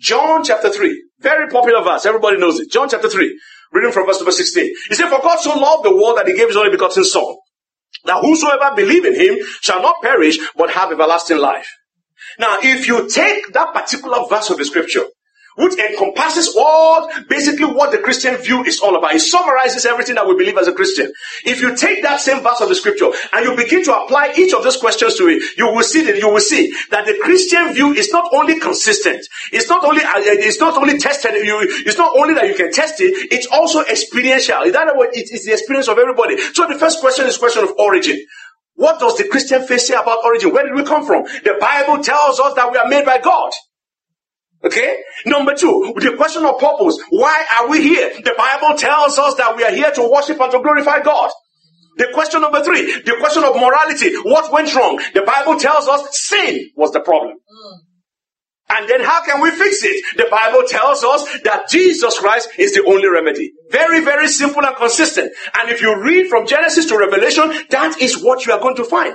John 0.00 0.42
chapter 0.42 0.70
3, 0.70 1.04
very 1.20 1.48
popular 1.50 1.82
verse, 1.84 2.06
everybody 2.06 2.38
knows 2.38 2.58
it. 2.60 2.70
John 2.70 2.88
chapter 2.88 3.08
3, 3.08 3.40
reading 3.72 3.92
from 3.92 4.06
verse 4.06 4.18
number 4.18 4.32
16. 4.32 4.64
He 4.88 4.94
said, 4.94 5.10
For 5.10 5.20
God 5.20 5.38
so 5.38 5.56
loved 5.58 5.84
the 5.84 5.94
world 5.94 6.16
that 6.16 6.26
he 6.26 6.34
gave 6.34 6.48
his 6.48 6.56
only 6.56 6.70
begotten 6.70 7.04
son 7.04 7.36
that 8.04 8.20
whosoever 8.20 8.74
believe 8.76 9.04
in 9.04 9.14
him 9.14 9.38
shall 9.60 9.82
not 9.82 10.02
perish, 10.02 10.38
but 10.56 10.70
have 10.70 10.92
everlasting 10.92 11.38
life. 11.38 11.68
Now, 12.38 12.58
if 12.62 12.86
you 12.86 13.08
take 13.08 13.52
that 13.52 13.72
particular 13.72 14.26
verse 14.28 14.50
of 14.50 14.58
the 14.58 14.64
scripture 14.64 15.04
which 15.56 15.78
encompasses 15.78 16.54
all 16.58 17.10
basically 17.28 17.66
what 17.66 17.92
the 17.92 17.98
Christian 17.98 18.36
view 18.36 18.64
is 18.64 18.80
all 18.80 18.96
about. 18.96 19.14
It 19.14 19.20
summarizes 19.20 19.86
everything 19.86 20.16
that 20.16 20.26
we 20.26 20.34
believe 20.36 20.58
as 20.58 20.68
a 20.68 20.72
Christian. 20.72 21.12
If 21.44 21.60
you 21.62 21.76
take 21.76 22.02
that 22.02 22.20
same 22.20 22.42
verse 22.42 22.60
of 22.60 22.68
the 22.68 22.74
scripture 22.74 23.10
and 23.32 23.44
you 23.44 23.56
begin 23.56 23.84
to 23.84 23.96
apply 23.96 24.34
each 24.36 24.52
of 24.52 24.62
those 24.62 24.76
questions 24.76 25.14
to 25.16 25.28
it, 25.28 25.42
you 25.56 25.66
will 25.66 25.82
see 25.82 26.04
that 26.04 26.18
you 26.18 26.28
will 26.28 26.40
see 26.40 26.72
that 26.90 27.06
the 27.06 27.16
Christian 27.22 27.72
view 27.72 27.92
is 27.92 28.12
not 28.12 28.32
only 28.32 28.58
consistent, 28.58 29.26
it's 29.52 29.68
not 29.68 29.84
only 29.84 30.02
uh, 30.02 30.18
it's 30.18 30.60
not 30.60 30.76
only 30.76 30.98
tested. 30.98 31.34
You, 31.34 31.58
it's 31.62 31.98
not 31.98 32.16
only 32.16 32.34
that 32.34 32.48
you 32.48 32.54
can 32.54 32.72
test 32.72 33.00
it, 33.00 33.32
it's 33.32 33.46
also 33.46 33.80
experiential. 33.82 34.62
In 34.62 34.74
other 34.74 34.96
words, 34.96 35.16
it 35.16 35.32
is 35.32 35.44
the 35.44 35.52
experience 35.52 35.88
of 35.88 35.98
everybody. 35.98 36.38
So 36.38 36.66
the 36.66 36.78
first 36.78 37.00
question 37.00 37.26
is 37.26 37.38
question 37.38 37.62
of 37.62 37.72
origin. 37.78 38.18
What 38.76 38.98
does 38.98 39.16
the 39.16 39.28
Christian 39.28 39.66
faith 39.66 39.80
say 39.82 39.94
about 39.94 40.24
origin? 40.24 40.52
Where 40.52 40.64
did 40.64 40.74
we 40.74 40.84
come 40.84 41.06
from? 41.06 41.22
The 41.22 41.56
Bible 41.60 42.02
tells 42.02 42.40
us 42.40 42.54
that 42.54 42.70
we 42.70 42.78
are 42.78 42.88
made 42.88 43.04
by 43.04 43.18
God. 43.18 43.50
Okay? 44.64 45.02
Number 45.26 45.54
two, 45.54 45.92
the 45.96 46.14
question 46.16 46.44
of 46.44 46.58
purpose. 46.58 46.98
Why 47.10 47.44
are 47.58 47.68
we 47.68 47.82
here? 47.82 48.10
The 48.16 48.34
Bible 48.36 48.76
tells 48.76 49.18
us 49.18 49.34
that 49.36 49.56
we 49.56 49.64
are 49.64 49.70
here 49.70 49.90
to 49.92 50.10
worship 50.10 50.40
and 50.40 50.50
to 50.52 50.60
glorify 50.60 51.00
God. 51.00 51.30
The 51.96 52.08
question 52.12 52.40
number 52.40 52.62
three, 52.64 53.00
the 53.02 53.16
question 53.20 53.44
of 53.44 53.54
morality. 53.54 54.16
What 54.24 54.52
went 54.52 54.74
wrong? 54.74 55.00
The 55.14 55.22
Bible 55.22 55.58
tells 55.60 55.86
us 55.86 56.08
sin 56.18 56.70
was 56.76 56.90
the 56.90 57.00
problem. 57.00 57.34
Mm. 57.34 57.93
And 58.70 58.88
then 58.88 59.02
how 59.02 59.22
can 59.24 59.40
we 59.40 59.50
fix 59.50 59.84
it? 59.84 60.02
The 60.16 60.26
Bible 60.30 60.64
tells 60.66 61.04
us 61.04 61.24
that 61.44 61.68
Jesus 61.68 62.18
Christ 62.18 62.48
is 62.58 62.74
the 62.74 62.84
only 62.84 63.08
remedy. 63.08 63.52
Very, 63.70 64.00
very 64.00 64.26
simple 64.26 64.64
and 64.64 64.74
consistent. 64.76 65.32
And 65.58 65.70
if 65.70 65.82
you 65.82 66.02
read 66.02 66.28
from 66.28 66.46
Genesis 66.46 66.86
to 66.86 66.98
Revelation, 66.98 67.52
that 67.70 68.00
is 68.00 68.22
what 68.22 68.46
you 68.46 68.52
are 68.52 68.60
going 68.60 68.76
to 68.76 68.84
find. 68.84 69.14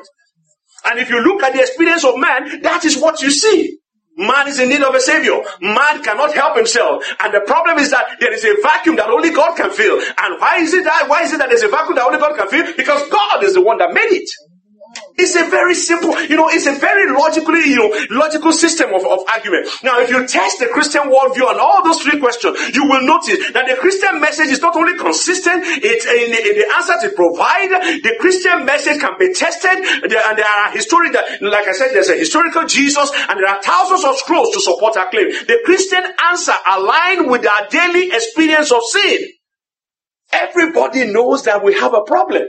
And 0.86 1.00
if 1.00 1.10
you 1.10 1.22
look 1.22 1.44
at 1.44 1.54
the 1.54 1.62
experience 1.62 2.06
of 2.06 2.18
man, 2.18 2.62
that 2.62 2.86
is 2.86 2.98
what 2.98 3.22
you 3.22 3.32
see. 3.32 3.78
Man 4.16 4.48
is 4.50 4.60
in 4.60 4.70
need 4.70 4.84
of 4.84 4.94
a 4.94 5.00
savior. 5.00 5.42
Man 5.62 6.04
cannot 6.04 6.34
help 6.34 6.58
himself. 6.58 7.04
And 7.22 7.34
the 7.34 7.42
problem 7.42 7.78
is 7.78 7.92
that 7.92 8.18
there 8.20 8.34
is 8.34 8.44
a 8.44 8.62
vacuum 8.62 8.98
that 8.98 9.10
only 9.10 9.32
God 9.32 9.56
can 9.56 9.72
fill. 9.72 10.00
And 10.00 10.40
why 10.40 10.58
is 10.60 10.74
it 10.74 10.84
that, 10.84 11.08
why 11.08 11.24
is 11.24 11.34
it 11.34 11.38
that 11.40 11.50
there's 11.50 11.64
a 11.64 11.70
vacuum 11.70 11.96
that 11.96 12.06
only 12.06 12.20
God 12.20 12.38
can 12.38 12.50
fill? 12.50 12.76
Because 12.76 13.10
God 13.10 13.44
is 13.44 13.54
the 13.54 13.62
one 13.62 13.78
that 13.78 13.94
made 13.94 14.12
it. 14.12 14.30
It's 15.20 15.36
a 15.36 15.46
very 15.50 15.76
simple, 15.76 16.18
you 16.24 16.36
know, 16.36 16.50
it's 16.50 16.66
a 16.66 16.74
very 16.74 17.12
logically, 17.12 17.70
you 17.70 17.76
know, 17.76 17.92
logical 18.10 18.52
system 18.52 18.94
of, 18.94 19.06
of 19.06 19.20
argument. 19.28 19.68
Now, 19.84 20.00
if 20.00 20.10
you 20.10 20.26
test 20.26 20.60
the 20.60 20.68
Christian 20.68 21.04
worldview 21.12 21.46
on 21.46 21.60
all 21.60 21.84
those 21.84 22.02
three 22.02 22.20
questions, 22.20 22.58
you 22.74 22.86
will 22.86 23.04
notice 23.04 23.52
that 23.52 23.68
the 23.68 23.76
Christian 23.76 24.20
message 24.20 24.48
is 24.48 24.62
not 24.62 24.76
only 24.76 24.98
consistent, 24.98 25.62
it's 25.66 26.06
in, 26.06 26.32
in 26.32 26.56
the 26.58 26.66
answers 26.74 27.04
it 27.04 27.16
provides, 27.16 28.02
the 28.02 28.16
Christian 28.20 28.66
message 28.66 29.00
can 29.00 29.14
be 29.20 29.34
tested, 29.34 29.78
and 29.78 30.10
there 30.10 30.48
are 30.48 30.72
historical, 30.72 31.22
like 31.42 31.68
I 31.68 31.74
said, 31.74 31.92
there's 31.94 32.10
a 32.10 32.18
historical 32.18 32.66
Jesus, 32.66 33.12
and 33.28 33.40
there 33.40 33.48
are 33.48 33.62
thousands 33.62 34.06
of 34.06 34.16
scrolls 34.18 34.54
to 34.56 34.62
support 34.62 34.98
our 34.98 35.10
claim. 35.10 35.30
The 35.30 35.62
Christian 35.66 36.04
answer 36.32 36.56
align 36.66 37.30
with 37.30 37.46
our 37.46 37.68
daily 37.68 38.08
experience 38.12 38.72
of 38.72 38.82
sin. 38.84 39.28
Everybody 40.32 41.12
knows 41.12 41.44
that 41.44 41.64
we 41.64 41.74
have 41.76 41.94
a 41.94 42.04
problem. 42.04 42.44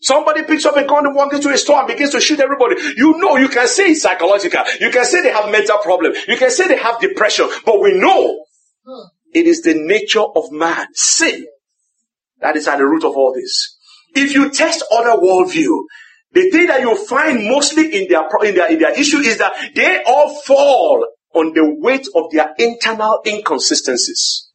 Somebody 0.00 0.44
picks 0.44 0.64
up 0.64 0.76
a 0.76 0.86
gun 0.86 1.12
walks 1.14 1.36
into 1.36 1.50
a 1.50 1.58
store 1.58 1.80
and 1.80 1.88
begins 1.88 2.10
to 2.12 2.20
shoot 2.20 2.38
everybody. 2.38 2.76
You 2.96 3.18
know, 3.18 3.36
you 3.36 3.48
can 3.48 3.66
say 3.66 3.90
it's 3.90 4.02
psychological. 4.02 4.62
You 4.80 4.90
can 4.90 5.04
say 5.04 5.22
they 5.22 5.32
have 5.32 5.50
mental 5.50 5.78
problem. 5.78 6.14
You 6.28 6.36
can 6.36 6.50
say 6.50 6.68
they 6.68 6.78
have 6.78 7.00
depression. 7.00 7.48
But 7.64 7.80
we 7.80 7.98
know 7.98 8.44
it 9.34 9.46
is 9.46 9.62
the 9.62 9.74
nature 9.74 10.22
of 10.22 10.52
man, 10.52 10.86
sin, 10.94 11.46
that 12.40 12.56
is 12.56 12.68
at 12.68 12.78
the 12.78 12.86
root 12.86 13.04
of 13.04 13.16
all 13.16 13.34
this. 13.34 13.76
If 14.14 14.34
you 14.34 14.50
test 14.50 14.84
other 14.92 15.20
worldview, 15.20 15.84
the 16.32 16.50
thing 16.50 16.66
that 16.68 16.80
you 16.80 16.94
find 17.06 17.48
mostly 17.48 17.94
in 17.94 18.08
their, 18.08 18.22
in 18.44 18.54
their, 18.54 18.70
in 18.70 18.78
their 18.78 18.98
issue 18.98 19.18
is 19.18 19.38
that 19.38 19.52
they 19.74 20.02
all 20.06 20.34
fall 20.42 21.06
on 21.34 21.52
the 21.54 21.76
weight 21.80 22.06
of 22.14 22.30
their 22.30 22.54
internal 22.58 23.20
inconsistencies. 23.26 24.47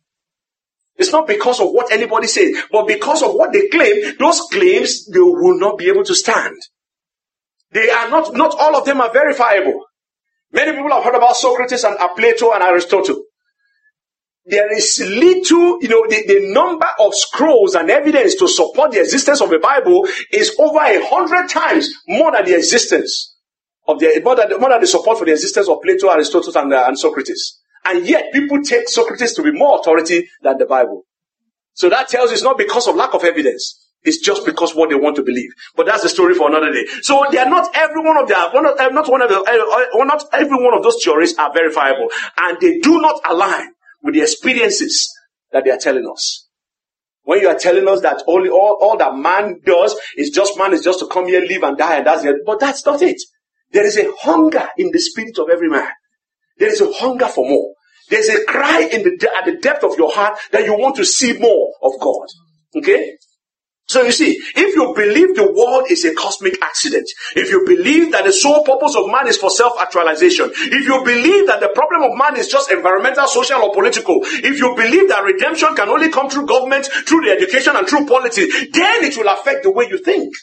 It's 0.97 1.11
not 1.11 1.27
because 1.27 1.59
of 1.59 1.71
what 1.71 1.91
anybody 1.91 2.27
says, 2.27 2.55
but 2.71 2.87
because 2.87 3.23
of 3.23 3.33
what 3.33 3.51
they 3.53 3.67
claim, 3.69 4.15
those 4.19 4.41
claims 4.51 5.05
they 5.07 5.19
will 5.19 5.59
not 5.59 5.77
be 5.77 5.89
able 5.89 6.03
to 6.03 6.15
stand. 6.15 6.55
They 7.71 7.89
are 7.89 8.09
not, 8.09 8.33
not 8.35 8.55
all 8.59 8.75
of 8.75 8.85
them 8.85 9.01
are 9.01 9.11
verifiable. 9.11 9.85
Many 10.51 10.73
people 10.73 10.91
have 10.91 11.03
heard 11.03 11.15
about 11.15 11.35
Socrates 11.35 11.83
and 11.83 11.97
Plato 12.15 12.51
and 12.53 12.63
Aristotle. 12.63 13.23
There 14.45 14.75
is 14.75 14.99
little, 14.99 15.79
you 15.81 15.89
know, 15.89 16.05
the, 16.07 16.23
the 16.27 16.53
number 16.53 16.87
of 16.99 17.15
scrolls 17.15 17.75
and 17.75 17.89
evidence 17.89 18.35
to 18.35 18.47
support 18.47 18.91
the 18.91 18.99
existence 18.99 19.41
of 19.41 19.49
the 19.49 19.59
Bible 19.59 20.07
is 20.31 20.55
over 20.59 20.79
a 20.79 21.05
hundred 21.07 21.49
times 21.49 21.89
more 22.07 22.31
than 22.33 22.45
the 22.45 22.55
existence 22.57 23.35
of 23.87 23.99
the, 23.99 24.21
more 24.23 24.35
than, 24.35 24.59
more 24.59 24.69
than 24.69 24.81
the 24.81 24.87
support 24.87 25.17
for 25.17 25.25
the 25.25 25.31
existence 25.31 25.69
of 25.69 25.81
Plato, 25.81 26.09
Aristotle, 26.09 26.53
and, 26.57 26.73
uh, 26.73 26.85
and 26.87 26.99
Socrates. 26.99 27.61
And 27.85 28.07
yet 28.07 28.31
people 28.33 28.61
take 28.61 28.87
Socrates 28.87 29.33
to 29.33 29.43
be 29.43 29.51
more 29.51 29.79
authority 29.79 30.29
than 30.41 30.57
the 30.57 30.65
Bible. 30.65 31.03
So 31.73 31.89
that 31.89 32.07
tells 32.07 32.29
you 32.29 32.35
it's 32.35 32.43
not 32.43 32.57
because 32.57 32.87
of 32.87 32.95
lack 32.95 33.13
of 33.13 33.23
evidence. 33.23 33.79
It's 34.03 34.19
just 34.19 34.45
because 34.45 34.75
what 34.75 34.89
they 34.89 34.95
want 34.95 35.15
to 35.15 35.23
believe. 35.23 35.49
But 35.75 35.85
that's 35.85 36.03
the 36.03 36.09
story 36.09 36.35
for 36.35 36.49
another 36.49 36.71
day. 36.71 36.85
So 37.01 37.25
they 37.31 37.37
are 37.37 37.49
not 37.49 37.75
every 37.75 38.03
one 38.03 38.17
of 38.17 38.27
them, 38.27 38.37
not, 38.53 38.93
not 38.93 39.09
one 39.09 39.21
of 39.21 39.29
the, 39.29 39.37
uh, 39.37 39.99
uh, 39.99 40.03
not 40.03 40.23
every 40.33 40.61
one 40.61 40.75
of 40.75 40.83
those 40.83 41.01
theories 41.03 41.37
are 41.37 41.53
verifiable. 41.53 42.09
And 42.37 42.57
they 42.59 42.79
do 42.79 43.01
not 43.01 43.21
align 43.27 43.69
with 44.01 44.13
the 44.13 44.21
experiences 44.21 45.09
that 45.51 45.63
they 45.63 45.71
are 45.71 45.77
telling 45.77 46.05
us. 46.11 46.47
When 47.23 47.39
you 47.39 47.47
are 47.47 47.57
telling 47.57 47.87
us 47.87 48.01
that 48.01 48.21
only 48.27 48.49
all, 48.49 48.77
all 48.81 48.97
that 48.97 49.15
man 49.15 49.61
does 49.65 49.95
is 50.17 50.29
just 50.29 50.57
man 50.57 50.73
is 50.73 50.83
just 50.83 50.99
to 50.99 51.07
come 51.07 51.27
here, 51.27 51.39
live 51.39 51.63
and 51.63 51.77
die 51.77 51.97
and 51.97 52.05
that's 52.05 52.25
it. 52.25 52.35
But 52.45 52.59
that's 52.59 52.85
not 52.85 53.01
it. 53.01 53.21
There 53.71 53.85
is 53.85 53.97
a 53.97 54.11
hunger 54.19 54.67
in 54.77 54.91
the 54.91 54.99
spirit 54.99 55.39
of 55.39 55.49
every 55.49 55.69
man. 55.69 55.87
There 56.57 56.71
is 56.71 56.81
a 56.81 56.91
hunger 56.93 57.27
for 57.27 57.47
more. 57.47 57.73
There's 58.09 58.29
a 58.29 58.43
cry 58.45 58.87
in 58.91 59.03
the, 59.03 59.31
at 59.37 59.45
the 59.45 59.57
depth 59.59 59.83
of 59.83 59.97
your 59.97 60.11
heart 60.13 60.37
that 60.51 60.65
you 60.65 60.73
want 60.77 60.95
to 60.97 61.05
see 61.05 61.33
more 61.33 61.71
of 61.81 61.93
God. 61.99 62.27
Okay? 62.75 63.17
So 63.85 64.01
you 64.01 64.11
see, 64.11 64.39
if 64.55 64.75
you 64.75 64.93
believe 64.95 65.35
the 65.35 65.51
world 65.51 65.87
is 65.89 66.05
a 66.05 66.15
cosmic 66.15 66.61
accident, 66.61 67.05
if 67.35 67.51
you 67.51 67.65
believe 67.65 68.11
that 68.13 68.23
the 68.23 68.31
sole 68.31 68.63
purpose 68.63 68.95
of 68.95 69.11
man 69.11 69.27
is 69.27 69.37
for 69.37 69.49
self-actualization, 69.49 70.51
if 70.55 70.87
you 70.87 71.03
believe 71.03 71.47
that 71.47 71.59
the 71.59 71.69
problem 71.75 72.01
of 72.03 72.17
man 72.17 72.37
is 72.37 72.47
just 72.47 72.71
environmental, 72.71 73.27
social, 73.27 73.61
or 73.61 73.73
political, 73.73 74.21
if 74.23 74.57
you 74.57 74.73
believe 74.75 75.09
that 75.09 75.23
redemption 75.23 75.75
can 75.75 75.89
only 75.89 76.09
come 76.09 76.29
through 76.29 76.45
government, 76.45 76.85
through 76.85 77.25
the 77.25 77.31
education, 77.31 77.75
and 77.75 77.87
through 77.87 78.05
politics, 78.05 78.55
then 78.71 79.03
it 79.03 79.17
will 79.17 79.27
affect 79.27 79.63
the 79.63 79.71
way 79.71 79.85
you 79.89 79.97
think. 79.97 80.33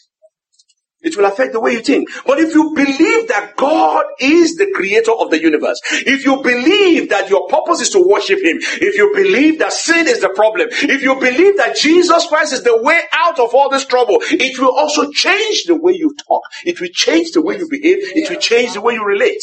It 1.02 1.16
will 1.16 1.24
affect 1.24 1.54
the 1.54 1.60
way 1.60 1.72
you 1.72 1.80
think. 1.80 2.10
But 2.26 2.38
if 2.40 2.54
you 2.54 2.74
believe 2.74 3.28
that 3.28 3.54
God 3.56 4.04
is 4.20 4.56
the 4.56 4.70
creator 4.74 5.12
of 5.12 5.30
the 5.30 5.40
universe, 5.40 5.80
if 5.92 6.26
you 6.26 6.42
believe 6.42 7.08
that 7.08 7.30
your 7.30 7.46
purpose 7.48 7.80
is 7.80 7.88
to 7.90 8.06
worship 8.06 8.38
Him, 8.38 8.58
if 8.60 8.96
you 8.96 9.10
believe 9.14 9.60
that 9.60 9.72
sin 9.72 10.06
is 10.06 10.20
the 10.20 10.28
problem, 10.28 10.68
if 10.70 11.02
you 11.02 11.14
believe 11.18 11.56
that 11.56 11.76
Jesus 11.76 12.26
Christ 12.26 12.52
is 12.52 12.64
the 12.64 12.82
way 12.82 13.00
out 13.14 13.38
of 13.38 13.54
all 13.54 13.70
this 13.70 13.86
trouble, 13.86 14.18
it 14.20 14.58
will 14.58 14.76
also 14.76 15.10
change 15.10 15.64
the 15.64 15.76
way 15.76 15.92
you 15.92 16.14
talk. 16.28 16.42
It 16.66 16.80
will 16.80 16.90
change 16.92 17.32
the 17.32 17.40
way 17.40 17.56
you 17.56 17.68
behave. 17.70 17.98
It 18.14 18.28
will 18.28 18.40
change 18.40 18.74
the 18.74 18.82
way 18.82 18.94
you 18.94 19.04
relate. 19.04 19.42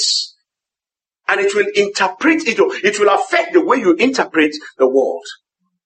And 1.27 1.41
it 1.41 1.55
will 1.55 1.67
interpret, 1.75 2.47
it 2.47 2.59
it 2.83 2.99
will 2.99 3.13
affect 3.13 3.53
the 3.53 3.65
way 3.65 3.77
you 3.77 3.95
interpret 3.95 4.55
the 4.77 4.87
world. 4.87 5.25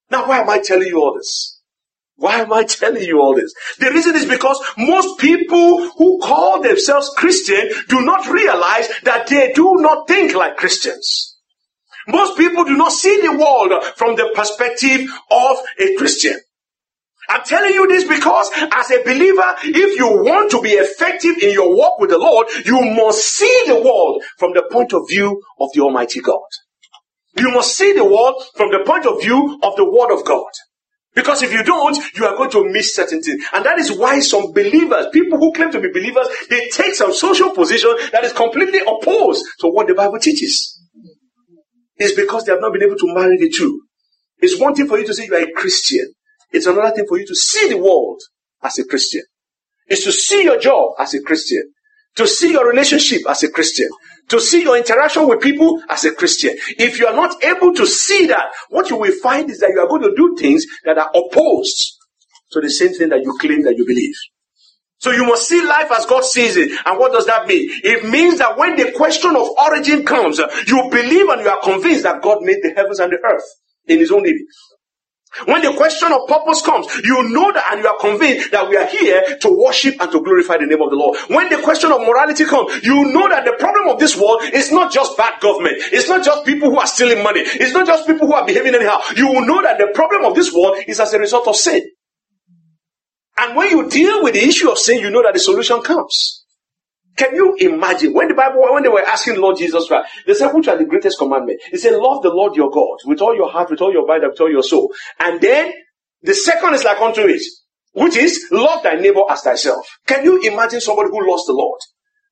Now, 0.10 0.28
why 0.28 0.40
am 0.40 0.50
I 0.50 0.60
telling 0.60 0.88
you 0.88 1.00
all 1.00 1.16
this? 1.16 1.61
Why 2.22 2.42
am 2.42 2.54
I 2.54 2.64
telling 2.66 3.02
you 3.02 3.20
all 3.20 3.34
this? 3.34 3.52
The 3.80 3.90
reason 3.90 4.16
is 4.16 4.28
because 4.28 4.62
most 4.78 5.20
people 5.20 5.90
who 5.98 6.20
call 6.20 6.62
themselves 6.62 7.10
Christian 7.18 7.72
do 7.90 8.02
not 8.02 8.28
realize 8.28 8.88
that 9.06 9.26
they 9.26 9.52
do 9.54 9.78
not 9.78 10.08
think 10.08 10.36
like 10.36 10.56
Christians. 10.56 11.36
Most 12.08 12.38
people 12.38 12.64
do 12.64 12.78
not 12.78 12.92
see 12.92 13.22
the 13.22 13.36
world 13.36 13.84
from 13.96 14.16
the 14.16 14.32
perspective 14.36 15.10
of 15.32 15.58
a 15.80 15.96
Christian. 15.96 16.38
I'm 17.28 17.44
telling 17.44 17.74
you 17.74 17.88
this 17.88 18.08
because 18.08 18.52
as 18.72 18.92
a 18.92 19.02
believer, 19.04 19.56
if 19.64 19.98
you 19.98 20.06
want 20.24 20.52
to 20.52 20.62
be 20.62 20.74
effective 20.74 21.42
in 21.42 21.50
your 21.50 21.76
walk 21.76 21.98
with 21.98 22.12
the 22.12 22.20
Lord, 22.20 22.46
you 22.68 22.82
must 22.82 23.24
see 23.34 23.64
the 23.66 23.82
world 23.82 24.22
from 24.38 24.54
the 24.54 24.68
point 24.72 24.94
of 24.94 25.10
view 25.10 25.42
of 25.60 25.70
the 25.74 25.82
Almighty 25.82 26.22
God. 26.22 26.46
You 27.36 27.50
must 27.50 27.76
see 27.76 27.94
the 27.94 28.06
world 28.06 28.44
from 28.56 28.72
the 28.72 28.84
point 28.86 29.08
of 29.08 29.24
view 29.24 29.60
of 29.64 29.76
the 29.76 29.90
Word 29.90 30.14
of 30.14 30.24
God. 30.24 30.52
Because 31.14 31.42
if 31.42 31.52
you 31.52 31.64
don't, 31.64 31.98
you 32.16 32.26
are 32.26 32.38
going 32.38 32.52
to 32.52 32.72
miss 32.72 32.96
certain 32.96 33.22
things. 33.22 33.44
And 33.54 33.66
that 33.66 33.78
is 33.78 33.92
why 33.92 34.20
some 34.22 34.54
believers, 34.54 35.08
people 35.12 35.38
who 35.38 35.52
claim 35.52 35.72
to 35.72 35.82
be 35.82 35.90
believers, 35.92 36.28
they 36.50 36.70
take 36.70 36.96
some 36.96 37.14
social 37.14 37.52
position 37.52 37.94
that 38.14 38.24
is 38.24 38.32
completely 38.32 38.80
opposed 38.80 39.44
to 39.60 39.68
what 39.68 39.88
the 39.88 39.94
Bible 39.94 40.20
teaches. 40.20 40.80
It's 41.98 42.16
because 42.16 42.46
they 42.46 42.54
have 42.54 42.62
not 42.62 42.72
been 42.72 42.84
able 42.84 42.98
to 42.98 43.14
marry 43.14 43.38
the 43.38 43.50
two. 43.50 43.82
It's 44.40 44.60
one 44.60 44.74
thing 44.74 44.88
for 44.88 44.98
you 44.98 45.06
to 45.06 45.14
say 45.14 45.26
you 45.26 45.36
are 45.36 45.42
a 45.42 45.52
Christian. 45.52 46.14
It's 46.52 46.66
another 46.66 46.96
thing 46.96 47.06
for 47.08 47.20
you 47.20 47.28
to 47.28 47.36
see 47.36 47.68
the 47.70 47.78
world 47.78 48.22
as 48.64 48.80
a 48.80 48.86
Christian. 48.86 49.22
It's 49.88 50.04
to 50.06 50.12
see 50.12 50.44
your 50.44 50.60
job 50.60 50.94
as 50.98 51.14
a 51.14 51.22
Christian. 51.22 51.74
To 52.16 52.28
see 52.28 52.52
your 52.54 52.68
relationship 52.68 53.22
as 53.30 53.44
a 53.44 53.52
Christian 53.52 53.90
to 54.30 54.40
see 54.40 54.64
your 54.64 54.78
interaction 54.78 55.28
with 55.28 55.42
people 55.42 55.82
as 55.90 56.06
a 56.06 56.14
Christian. 56.14 56.56
If 56.78 57.00
you 57.00 57.08
are 57.08 57.16
not 57.16 57.44
able 57.44 57.74
to 57.74 57.86
see 57.86 58.28
that, 58.28 58.52
what 58.70 58.90
you 58.90 58.98
will 58.98 59.14
find 59.22 59.50
is 59.50 59.60
that 59.60 59.72
you 59.74 59.82
are 59.82 59.88
going 59.88 60.04
to 60.04 60.16
do 60.16 60.36
things 60.40 60.66
that 60.86 60.98
are 60.98 61.10
opposed 61.14 61.98
to 62.52 62.62
the 62.62 62.70
same 62.70 62.94
thing 62.94 63.10
that 63.10 63.22
you 63.24 63.38
claim 63.40 63.64
that 63.64 63.78
you 63.78 63.86
believe. 63.86 64.16
So 65.00 65.12
you 65.12 65.26
must 65.26 65.48
see 65.48 65.66
life 65.66 65.92
as 65.92 66.06
God 66.06 66.24
sees 66.24 66.58
it. 66.58 66.70
And 66.86 67.00
what 67.00 67.12
does 67.12 67.26
that 67.26 67.48
mean? 67.48 67.70
It 67.84 68.08
means 68.08 68.38
that 68.38 68.56
when 68.58 68.76
the 68.76 68.92
question 68.92 69.36
of 69.36 69.50
origin 69.58 70.06
comes, 70.06 70.38
you 70.38 70.90
believe 70.92 71.28
and 71.28 71.42
you 71.42 71.50
are 71.50 71.60
convinced 71.62 72.04
that 72.04 72.22
God 72.22 72.44
made 72.44 72.60
the 72.62 72.74
heavens 72.76 73.00
and 73.00 73.12
the 73.12 73.18
earth 73.18 73.44
in 73.88 73.98
his 73.98 74.12
own 74.12 74.26
image. 74.28 74.42
When 75.46 75.62
the 75.62 75.74
question 75.74 76.12
of 76.12 76.28
purpose 76.28 76.62
comes, 76.62 76.88
you 77.04 77.30
know 77.30 77.52
that 77.54 77.72
and 77.72 77.82
you 77.82 77.88
are 77.88 77.98
convinced 77.98 78.52
that 78.52 78.68
we 78.70 78.76
are 78.78 78.86
here 78.86 79.38
to 79.42 79.50
worship 79.50 79.96
and 80.02 80.12
to 80.12 80.22
glorify 80.22 80.58
the 80.58 80.66
name 80.68 80.82
of 80.82 80.90
the 80.90 80.98
Lord. 80.98 81.18
When 81.28 81.50
the 81.50 81.62
question 81.62 81.92
of 81.92 82.02
morality 82.02 82.46
comes, 82.46 82.84
you 82.84 83.14
know 83.14 83.30
that 83.30 83.46
the 83.46 83.54
problem 83.58 83.88
of 83.90 84.00
this 84.00 84.16
world 84.18 84.44
is 84.54 84.72
not 84.72 84.92
just 84.92 85.18
bad 85.18 85.40
government. 85.40 85.76
It's 85.92 86.10
not 86.10 86.26
just 86.26 86.46
people 86.46 86.70
who 86.70 86.80
are 86.80 86.88
stealing 86.88 87.24
money. 87.24 87.42
It's 87.42 87.74
not 87.74 87.88
just 87.88 88.08
people 88.08 88.28
who 88.28 88.34
are 88.34 88.46
behaving 88.46 88.76
anyhow. 88.76 89.00
You 89.16 89.46
know 89.46 89.62
that 89.64 89.78
the 89.78 89.92
problem 89.94 90.26
of 90.26 90.36
this 90.36 90.54
world 90.54 90.78
is 90.88 91.00
as 91.00 91.14
a 91.14 91.20
result 91.20 91.48
of 91.48 91.56
sin. 91.56 91.82
And 93.38 93.56
when 93.56 93.72
you 93.72 93.90
deal 93.90 94.24
with 94.24 94.34
the 94.34 94.44
issue 94.44 94.70
of 94.70 94.78
sin, 94.78 95.00
you 95.00 95.10
know 95.10 95.24
that 95.24 95.34
the 95.34 95.40
solution 95.40 95.82
comes. 95.82 96.41
Can 97.18 97.36
you 97.36 97.56
imagine 97.60 98.14
when 98.14 98.30
the 98.30 98.34
Bible, 98.34 98.62
when 98.72 98.84
they 98.84 98.90
were 98.90 99.06
asking 99.06 99.40
Lord 99.40 99.58
Jesus 99.58 99.88
Christ, 99.88 100.10
they 100.26 100.34
said, 100.34 100.52
which 100.54 100.68
are 100.68 100.78
the 100.78 100.86
greatest 100.86 101.20
commandment? 101.20 101.62
He 101.70 101.78
said, 101.78 101.94
love 101.94 102.24
the 102.24 102.30
Lord 102.30 102.56
your 102.56 102.70
God 102.72 102.98
with 103.06 103.22
all 103.22 103.36
your 103.36 103.52
heart, 103.52 103.70
with 103.70 103.82
all 103.82 103.92
your 103.92 104.08
mind, 104.08 104.24
with 104.28 104.40
all 104.40 104.50
your 104.50 104.64
soul. 104.64 104.94
And 105.20 105.40
then 105.42 105.74
the 106.22 106.34
second 106.34 106.74
is 106.74 106.84
like 106.84 107.00
unto 107.02 107.22
it, 107.22 107.42
which 107.94 108.16
is 108.16 108.48
love 108.52 108.84
thy 108.84 108.96
neighbor 108.96 109.22
as 109.30 109.42
thyself. 109.42 109.86
Can 110.08 110.24
you 110.24 110.42
imagine 110.42 110.80
somebody 110.82 111.10
who 111.10 111.30
loves 111.30 111.46
the 111.46 111.54
Lord 111.54 111.80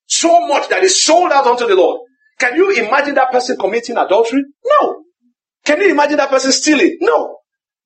so 0.05 0.47
much 0.47 0.69
that 0.69 0.83
is 0.83 1.03
sold 1.03 1.31
out 1.31 1.45
unto 1.45 1.67
the 1.67 1.75
Lord? 1.75 2.01
Can 2.39 2.55
you 2.55 2.71
imagine 2.71 3.15
that 3.15 3.31
person 3.31 3.57
committing 3.57 3.97
adultery? 3.97 4.43
No. 4.63 5.03
Can 5.65 5.81
you 5.81 5.89
imagine 5.91 6.17
that 6.17 6.29
person 6.29 6.53
stealing? 6.53 6.97
No. 7.01 7.37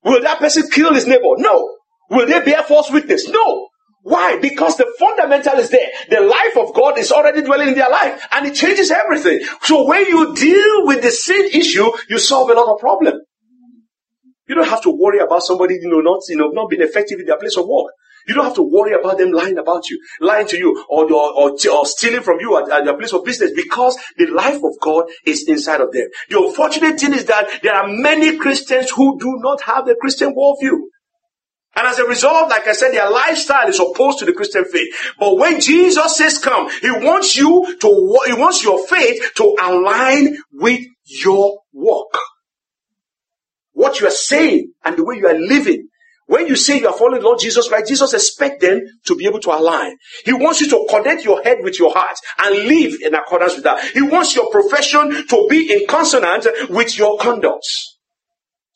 Will 0.04 0.22
that 0.22 0.38
person 0.38 0.70
kill 0.70 0.94
his 0.94 1.06
neighbor? 1.06 1.34
No. 1.38 1.76
Will 2.08 2.26
they 2.26 2.40
bear 2.40 2.62
false 2.62 2.90
witness? 2.90 3.28
No. 3.28 3.68
Why? 4.04 4.36
Because 4.36 4.76
the 4.76 4.84
fundamental 4.98 5.58
is 5.58 5.70
there. 5.70 5.88
The 6.10 6.20
life 6.20 6.58
of 6.58 6.74
God 6.74 6.98
is 6.98 7.10
already 7.10 7.40
dwelling 7.40 7.68
in 7.68 7.74
their 7.74 7.88
life 7.88 8.22
and 8.32 8.46
it 8.46 8.54
changes 8.54 8.90
everything. 8.90 9.40
So 9.62 9.86
when 9.86 10.04
you 10.04 10.34
deal 10.34 10.86
with 10.86 11.02
the 11.02 11.10
sin 11.10 11.48
issue, 11.54 11.90
you 12.10 12.18
solve 12.18 12.50
a 12.50 12.52
lot 12.52 12.68
of 12.68 12.78
problem. 12.78 13.14
You 14.46 14.56
don't 14.56 14.68
have 14.68 14.82
to 14.82 14.90
worry 14.90 15.20
about 15.20 15.42
somebody, 15.42 15.78
you 15.80 15.88
know, 15.88 16.00
not, 16.00 16.20
you 16.28 16.36
know, 16.36 16.48
not 16.48 16.68
being 16.68 16.82
effective 16.82 17.18
in 17.18 17.24
their 17.24 17.38
place 17.38 17.56
of 17.56 17.66
work. 17.66 17.92
You 18.28 18.34
don't 18.34 18.44
have 18.44 18.54
to 18.56 18.62
worry 18.62 18.92
about 18.92 19.16
them 19.16 19.32
lying 19.32 19.56
about 19.56 19.88
you, 19.88 19.98
lying 20.20 20.48
to 20.48 20.58
you, 20.58 20.84
or, 20.86 21.10
or, 21.10 21.32
or, 21.32 21.50
or 21.72 21.86
stealing 21.86 22.22
from 22.22 22.40
you 22.40 22.58
at, 22.58 22.70
at 22.70 22.84
their 22.84 22.98
place 22.98 23.14
of 23.14 23.24
business 23.24 23.52
because 23.56 23.96
the 24.18 24.26
life 24.26 24.60
of 24.62 24.78
God 24.82 25.04
is 25.24 25.48
inside 25.48 25.80
of 25.80 25.92
them. 25.92 26.08
The 26.28 26.40
unfortunate 26.40 27.00
thing 27.00 27.14
is 27.14 27.24
that 27.24 27.48
there 27.62 27.74
are 27.74 27.88
many 27.88 28.36
Christians 28.36 28.90
who 28.90 29.18
do 29.18 29.38
not 29.42 29.62
have 29.62 29.86
the 29.86 29.96
Christian 29.98 30.34
worldview. 30.34 30.76
And 31.76 31.86
as 31.86 31.98
a 31.98 32.04
result, 32.06 32.50
like 32.50 32.66
I 32.66 32.72
said, 32.72 32.92
their 32.92 33.10
lifestyle 33.10 33.68
is 33.68 33.80
opposed 33.80 34.20
to 34.20 34.24
the 34.24 34.32
Christian 34.32 34.64
faith. 34.64 34.94
But 35.18 35.36
when 35.36 35.60
Jesus 35.60 36.16
says 36.16 36.38
come, 36.38 36.68
He 36.80 36.90
wants 36.90 37.36
you 37.36 37.76
to, 37.80 38.18
He 38.26 38.32
wants 38.32 38.62
your 38.62 38.86
faith 38.86 39.32
to 39.36 39.56
align 39.60 40.36
with 40.52 40.80
your 41.04 41.58
walk. 41.72 42.18
What 43.72 44.00
you 44.00 44.06
are 44.06 44.12
saying 44.12 44.72
and 44.84 44.96
the 44.96 45.04
way 45.04 45.16
you 45.16 45.26
are 45.26 45.38
living. 45.38 45.88
When 46.26 46.46
you 46.46 46.56
say 46.56 46.80
you 46.80 46.88
are 46.88 46.96
following 46.96 47.22
Lord 47.22 47.38
Jesus 47.38 47.68
Christ, 47.68 47.88
Jesus 47.88 48.14
expects 48.14 48.64
them 48.64 48.80
to 49.06 49.14
be 49.14 49.26
able 49.26 49.40
to 49.40 49.50
align. 49.50 49.96
He 50.24 50.32
wants 50.32 50.60
you 50.60 50.70
to 50.70 50.86
connect 50.88 51.24
your 51.24 51.42
head 51.42 51.58
with 51.62 51.78
your 51.78 51.92
heart 51.92 52.16
and 52.38 52.56
live 52.66 52.94
in 53.02 53.14
accordance 53.14 53.56
with 53.56 53.64
that. 53.64 53.84
He 53.92 54.00
wants 54.00 54.34
your 54.34 54.50
profession 54.50 55.26
to 55.26 55.46
be 55.50 55.70
in 55.70 55.86
consonant 55.86 56.46
with 56.70 56.96
your 56.96 57.18
conduct. 57.18 57.66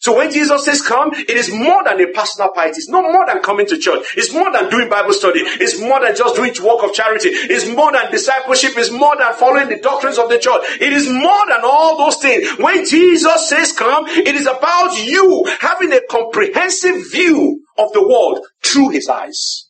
So 0.01 0.17
when 0.17 0.31
Jesus 0.31 0.65
says 0.65 0.81
come, 0.81 1.13
it 1.13 1.31
is 1.31 1.53
more 1.53 1.83
than 1.83 2.01
a 2.01 2.07
personal 2.13 2.53
piety. 2.53 2.79
It's 2.79 2.89
not 2.89 3.03
more 3.03 3.27
than 3.27 3.41
coming 3.41 3.67
to 3.67 3.79
church. 3.79 4.15
It's 4.17 4.33
more 4.33 4.51
than 4.53 4.71
doing 4.71 4.89
Bible 4.89 5.13
study. 5.13 5.41
It's 5.41 5.81
more 5.81 6.01
than 6.01 6.15
just 6.15 6.37
doing 6.37 6.55
work 6.63 6.85
of 6.85 6.95
charity. 6.95 7.31
It's 7.31 7.69
more 7.69 7.91
than 7.91 8.11
discipleship. 8.13 8.75
It's 8.77 8.93
more 8.93 9.17
than 9.17 9.35
following 9.35 9.69
the 9.69 9.81
doctrines 9.81 10.19
of 10.19 10.29
the 10.29 10.39
church. 10.39 10.63
It 10.81 10.93
is 10.93 11.09
more 11.09 11.47
than 11.49 11.61
all 11.65 11.99
those 11.99 12.17
things. 12.19 12.49
When 12.59 12.87
Jesus 12.87 13.49
says 13.49 13.73
come, 13.73 14.07
it 14.07 14.37
is 14.37 14.47
about 14.47 14.97
you 15.05 15.45
having 15.61 15.93
a 15.93 16.01
comprehensive 16.09 17.11
view 17.11 17.65
of 17.77 17.93
the 17.93 18.07
world 18.07 18.47
through 18.63 18.91
his 18.91 19.09
eyes. 19.09 19.69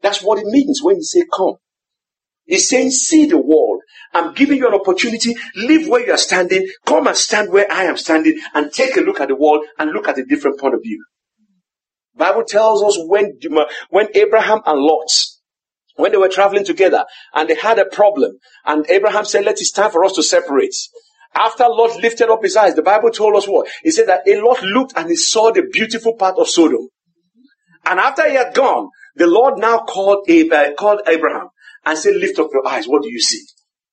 That's 0.00 0.22
what 0.22 0.38
it 0.38 0.46
means 0.46 0.80
when 0.80 0.96
he 0.96 1.02
say 1.02 1.24
come. 1.36 1.56
He's 2.46 2.68
saying 2.68 2.90
see 2.90 3.26
the 3.26 3.38
world 3.38 3.77
I'm 4.12 4.34
giving 4.34 4.58
you 4.58 4.68
an 4.68 4.74
opportunity. 4.74 5.34
Leave 5.54 5.88
where 5.88 6.04
you 6.04 6.12
are 6.12 6.18
standing. 6.18 6.66
Come 6.86 7.06
and 7.06 7.16
stand 7.16 7.52
where 7.52 7.70
I 7.70 7.84
am 7.84 7.96
standing 7.96 8.38
and 8.54 8.72
take 8.72 8.96
a 8.96 9.00
look 9.00 9.20
at 9.20 9.28
the 9.28 9.36
world 9.36 9.64
and 9.78 9.92
look 9.92 10.08
at 10.08 10.18
a 10.18 10.24
different 10.24 10.58
point 10.58 10.74
of 10.74 10.82
view. 10.82 11.04
Bible 12.16 12.44
tells 12.44 12.82
us 12.82 12.98
when, 13.06 13.38
when 13.90 14.08
Abraham 14.14 14.60
and 14.66 14.80
Lot, 14.80 15.10
when 15.96 16.12
they 16.12 16.18
were 16.18 16.28
traveling 16.28 16.64
together 16.64 17.04
and 17.34 17.48
they 17.48 17.54
had 17.54 17.78
a 17.78 17.84
problem 17.84 18.32
and 18.64 18.84
Abraham 18.88 19.24
said, 19.24 19.44
let 19.44 19.60
it's 19.60 19.70
time 19.70 19.90
for 19.90 20.04
us 20.04 20.14
to 20.14 20.22
separate. 20.22 20.74
After 21.34 21.64
Lot 21.68 22.00
lifted 22.02 22.30
up 22.30 22.42
his 22.42 22.56
eyes, 22.56 22.74
the 22.74 22.82
Bible 22.82 23.10
told 23.10 23.36
us 23.36 23.46
what? 23.46 23.68
He 23.82 23.90
said 23.90 24.08
that 24.08 24.26
a 24.26 24.40
Lot 24.40 24.62
looked 24.62 24.94
and 24.96 25.08
he 25.08 25.16
saw 25.16 25.52
the 25.52 25.68
beautiful 25.70 26.14
part 26.14 26.36
of 26.38 26.48
Sodom. 26.48 26.88
And 27.84 28.00
after 28.00 28.28
he 28.28 28.34
had 28.34 28.54
gone, 28.54 28.88
the 29.14 29.26
Lord 29.26 29.58
now 29.58 29.78
called 29.78 30.24
Abraham 30.28 31.48
and 31.84 31.98
said, 31.98 32.16
lift 32.16 32.38
up 32.38 32.50
your 32.52 32.66
eyes. 32.66 32.88
What 32.88 33.02
do 33.02 33.10
you 33.10 33.20
see? 33.20 33.44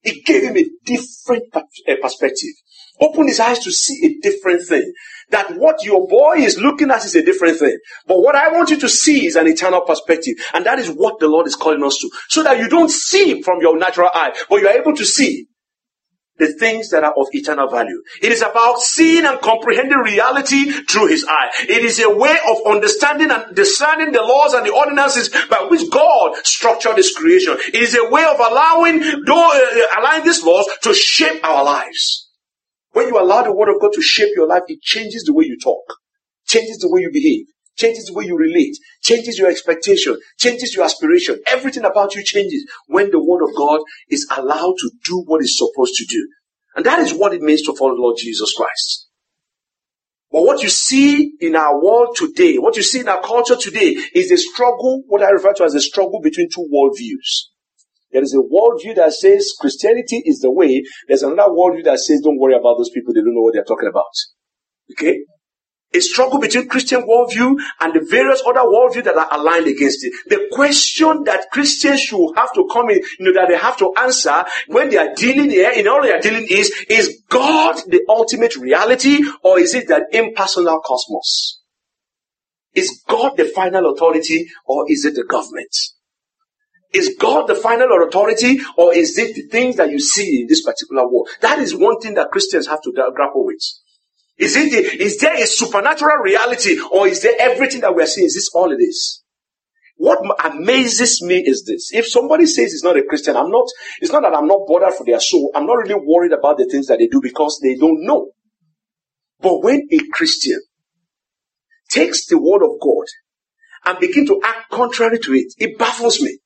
It 0.06 0.26
gave 0.26 0.44
him 0.44 0.56
a 0.56 0.66
different 0.86 1.52
perspective. 1.52 2.52
Open 3.02 3.28
his 3.28 3.40
eyes 3.40 3.60
to 3.60 3.72
see 3.72 4.06
a 4.06 4.22
different 4.22 4.66
thing. 4.66 4.94
That 5.32 5.58
what 5.58 5.84
your 5.84 6.08
boy 6.08 6.36
is 6.38 6.60
looking 6.60 6.92
at 6.92 7.04
is 7.04 7.16
a 7.16 7.24
different 7.24 7.60
thing. 7.60 7.78
But 8.08 8.20
what 8.20 8.36
I 8.36 8.50
want 8.52 8.70
you 8.70 8.80
to 8.80 8.88
see 8.88 9.26
is 9.26 9.36
an 9.36 9.48
eternal 9.48 9.82
perspective. 9.82 10.36
And 10.54 10.66
that 10.66 10.80
is 10.80 10.90
what 10.90 11.20
the 11.20 11.28
Lord 11.28 11.48
is 11.48 11.56
calling 11.56 11.84
us 11.84 11.98
to. 11.98 12.10
So 12.30 12.44
that 12.44 12.60
you 12.60 12.70
don't 12.70 12.92
see 12.92 13.42
from 13.42 13.60
your 13.60 13.78
natural 13.78 14.10
eye, 14.14 14.34
but 14.50 14.62
you 14.62 14.68
are 14.68 14.78
able 14.78 14.96
to 14.96 15.04
see 15.04 15.48
the 16.38 16.54
things 16.54 16.90
that 16.90 17.04
are 17.04 17.14
of 17.18 17.28
eternal 17.32 17.70
value. 17.70 18.02
It 18.22 18.32
is 18.32 18.42
about 18.42 18.80
seeing 18.80 19.26
and 19.26 19.40
comprehending 19.42 20.00
reality 20.00 20.72
through 20.72 21.08
his 21.08 21.26
eye. 21.28 21.50
It 21.70 21.84
is 21.86 22.00
a 22.00 22.14
way 22.16 22.38
of 22.50 22.58
understanding 22.68 23.32
and 23.32 23.56
discerning 23.56 24.12
the 24.12 24.22
laws 24.22 24.54
and 24.54 24.66
the 24.66 24.74
ordinances 24.74 25.30
by 25.50 25.68
which 25.70 25.90
God 25.92 26.36
structured 26.46 26.98
his 26.98 27.16
creation. 27.16 27.58
It 27.74 27.76
is 27.82 27.96
a 27.96 28.10
way 28.10 28.26
of 28.26 28.40
allowing, 28.40 29.04
uh, 29.04 29.88
allowing 30.00 30.26
these 30.26 30.44
laws 30.44 30.68
to 30.84 30.94
shape 30.94 31.44
our 31.46 31.64
lives. 31.64 32.30
When 32.94 33.08
you 33.08 33.20
allow 33.20 33.44
the 33.44 33.54
word 33.54 33.70
of 33.70 33.82
God 33.82 33.94
to 33.94 34.02
shape 34.02 34.36
your 34.36 34.48
life, 34.48 34.64
it 34.68 34.82
changes 34.82 35.24
the 35.26 35.34
way 35.34 35.46
you 35.46 35.58
talk, 35.62 35.84
changes 36.48 36.80
the 36.80 36.90
way 36.90 37.02
you 37.02 37.12
behave, 37.12 37.46
changes 37.76 38.06
the 38.06 38.14
way 38.14 38.26
you 38.26 38.38
relate, 38.38 38.78
changes 39.02 39.38
your 39.38 39.50
expectation, 39.50 40.18
changes 40.40 40.76
your 40.76 40.86
aspiration. 40.86 41.40
Everything 41.48 41.86
about 41.86 42.16
you 42.16 42.24
changes 42.24 42.66
when 42.88 43.12
the 43.12 43.24
word 43.24 43.44
of 43.44 43.56
God 43.56 43.82
is 44.10 44.28
allowed 44.36 44.76
to 44.80 44.92
do 45.06 45.24
what 45.26 45.42
it's 45.42 45.58
supposed 45.58 45.96
to 45.96 46.06
do. 46.06 46.28
And 46.76 46.86
that 46.86 47.00
is 47.00 47.14
what 47.14 47.34
it 47.34 47.42
means 47.42 47.62
to 47.64 47.76
follow 47.76 47.96
the 47.96 48.02
Lord 48.02 48.18
Jesus 48.20 48.54
Christ. 48.56 49.10
But 50.32 50.44
what 50.44 50.62
you 50.62 50.70
see 50.70 51.32
in 51.40 51.56
our 51.56 51.82
world 51.82 52.18
today, 52.18 52.58
what 52.58 52.76
you 52.76 52.84
see 52.84 53.00
in 53.00 53.08
our 53.08 53.22
culture 53.22 53.56
today 53.56 53.96
is 54.14 54.32
a 54.32 54.38
struggle, 54.38 55.04
what 55.08 55.24
I 55.24 55.30
refer 55.30 55.54
to 55.54 55.64
as 55.64 55.76
a 55.76 55.82
struggle 55.82 56.20
between 56.22 56.50
two 56.54 56.68
worldviews. 56.74 57.52
There 58.12 58.24
is 58.24 58.34
a 58.34 58.38
worldview 58.38 58.96
that 58.96 59.14
says 59.14 59.54
Christianity 59.60 60.22
is 60.26 60.40
the 60.40 60.52
way. 60.52 60.84
There's 61.08 61.24
another 61.24 61.52
worldview 61.52 61.86
that 61.86 62.00
says 62.00 62.22
don't 62.22 62.40
worry 62.40 62.56
about 62.56 62.78
those 62.78 62.90
people. 62.90 63.14
They 63.14 63.22
don't 63.22 63.36
know 63.36 63.42
what 63.42 63.54
they're 63.54 63.64
talking 63.64 63.90
about. 63.90 64.12
Okay? 64.92 65.20
A 65.94 66.02
struggle 66.02 66.40
between 66.40 66.68
Christian 66.68 67.08
worldview 67.08 67.56
and 67.80 67.94
the 67.94 68.06
various 68.10 68.42
other 68.46 68.62
worldview 68.62 69.04
that 69.06 69.16
are 69.16 69.28
aligned 69.32 69.68
against 69.68 70.04
it. 70.04 70.14
The 70.28 70.50
question 70.52 71.24
that 71.24 71.52
Christians 71.52 72.02
should 72.02 72.36
have 72.36 72.54
to 72.54 72.68
come 72.72 72.90
in, 72.90 73.02
you 73.20 73.26
know, 73.26 73.34
that 73.34 73.48
they 73.50 73.58
have 73.58 73.78
to 73.78 73.94
answer 73.98 74.44
when 74.68 74.90
they 74.90 74.98
are 74.98 75.14
dealing 75.16 75.50
here, 75.50 75.72
in 75.72 75.88
all 75.88 76.02
they 76.02 76.12
are 76.12 76.20
dealing 76.20 76.48
is, 76.50 76.74
is 76.90 77.22
God 77.30 77.78
the 77.88 78.02
ultimate 78.10 78.56
reality 78.56 79.20
or 79.44 79.60
is 79.60 79.74
it 79.74 79.90
an 79.90 80.06
impersonal 80.12 80.82
cosmos? 80.82 81.62
Is 82.74 83.02
God 83.08 83.38
the 83.38 83.46
final 83.46 83.92
authority 83.92 84.50
or 84.66 84.92
is 84.92 85.06
it 85.06 85.16
the 85.16 85.24
government? 85.24 85.74
Is 86.94 87.16
God 87.20 87.48
the 87.48 87.56
final 87.56 87.88
authority 88.06 88.60
or 88.78 88.94
is 88.94 89.18
it 89.18 89.36
the 89.36 89.44
things 89.44 89.78
that 89.78 89.90
you 89.90 90.00
see 90.00 90.42
in 90.42 90.48
this 90.48 90.62
particular 90.62 91.08
world? 91.08 91.30
That 91.42 91.60
is 91.60 91.76
one 91.76 92.00
thing 92.00 92.16
that 92.16 92.32
Christians 92.32 92.68
have 92.68 92.82
to 92.82 92.92
grapple 92.92 93.46
with. 93.46 93.62
Is 94.38 94.56
it 94.58 94.72
the, 94.72 95.04
is 95.04 95.18
there 95.20 95.36
a 95.36 95.46
supernatural 95.46 96.18
reality 96.18 96.78
or 96.92 97.08
is 97.08 97.22
there 97.22 97.36
everything 97.40 97.82
that 97.82 97.96
we 97.96 98.04
are 98.04 98.08
seeing? 98.08 98.28
Is 98.28 98.34
this 98.34 98.50
all 98.54 98.72
it 98.72 98.84
is? 98.84 99.24
What 99.98 100.20
amazes 100.44 101.22
me 101.22 101.38
is 101.38 101.64
this. 101.66 101.92
If 101.94 102.08
somebody 102.08 102.46
says 102.46 102.72
he's 102.72 102.84
not 102.84 102.98
a 102.98 103.04
Christian, 103.04 103.38
I'm 103.38 103.50
not, 103.50 103.66
it's 104.02 104.12
not 104.12 104.24
that 104.24 104.36
I'm 104.36 104.48
not 104.48 104.68
bothered 104.68 104.94
for 104.94 105.06
their 105.06 105.22
soul. 105.22 105.52
I'm 105.56 105.66
not 105.66 105.76
really 105.76 105.96
worried 105.96 106.34
about 106.34 106.58
the 106.58 106.66
things 106.66 106.88
that 106.88 107.00
they 107.00 107.08
do 107.08 107.22
because 107.22 107.60
they 107.64 107.76
don't 107.76 108.06
know. 108.06 108.32
But 109.40 109.64
when 109.64 109.88
a 109.90 110.00
Christian 110.12 110.60
takes 111.90 112.26
the 112.28 112.38
word 112.38 112.64
of 112.64 112.72
God 112.82 113.06
and 113.86 114.00
begin 114.00 114.26
to 114.28 114.42
act 114.44 114.70
contrary 114.70 115.20
to 115.20 115.34
it, 115.34 115.54
it 115.58 115.78
baffles 115.78 116.22
me. 116.22 116.40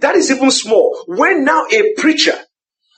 That 0.00 0.16
is 0.16 0.30
even 0.32 0.50
small. 0.50 1.04
When 1.06 1.44
now 1.44 1.66
a 1.70 1.94
preacher 1.98 2.36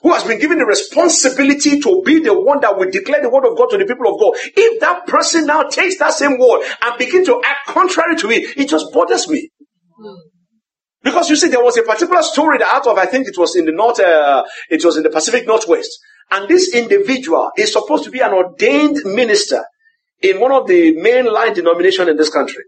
who 0.03 0.13
has 0.13 0.23
been 0.25 0.39
given 0.39 0.59
the 0.59 0.65
responsibility 0.65 1.79
to 1.79 2.01
be 2.05 2.19
the 2.19 2.39
one 2.39 2.59
that 2.59 2.77
will 2.77 2.91
declare 2.91 3.21
the 3.21 3.29
word 3.29 3.45
of 3.49 3.57
God 3.57 3.67
to 3.71 3.77
the 3.77 3.85
people 3.85 4.13
of 4.13 4.19
God. 4.19 4.33
If 4.55 4.81
that 4.81 5.07
person 5.07 5.47
now 5.47 5.63
takes 5.63 5.97
that 5.99 6.13
same 6.13 6.37
word 6.37 6.63
and 6.83 6.97
begin 6.99 7.25
to 7.25 7.41
act 7.43 7.67
contrary 7.67 8.17
to 8.17 8.29
it, 8.29 8.57
it 8.57 8.69
just 8.69 8.91
bothers 8.93 9.29
me. 9.29 9.49
Because 11.01 11.29
you 11.29 11.35
see, 11.35 11.47
there 11.47 11.63
was 11.63 11.77
a 11.77 11.83
particular 11.83 12.21
story 12.21 12.57
that 12.59 12.67
out 12.67 12.85
of, 12.85 12.97
I 12.97 13.05
think 13.05 13.27
it 13.27 13.37
was 13.37 13.55
in 13.55 13.65
the 13.65 13.71
north, 13.71 13.99
uh, 13.99 14.43
it 14.69 14.83
was 14.83 14.97
in 14.97 15.03
the 15.03 15.09
Pacific 15.09 15.47
Northwest. 15.47 15.89
And 16.31 16.49
this 16.49 16.73
individual 16.73 17.51
is 17.57 17.71
supposed 17.71 18.03
to 18.05 18.11
be 18.11 18.19
an 18.19 18.33
ordained 18.33 18.97
minister 19.05 19.63
in 20.21 20.39
one 20.39 20.51
of 20.51 20.67
the 20.67 20.95
mainline 20.95 21.55
denominations 21.55 22.09
in 22.09 22.17
this 22.17 22.29
country. 22.29 22.63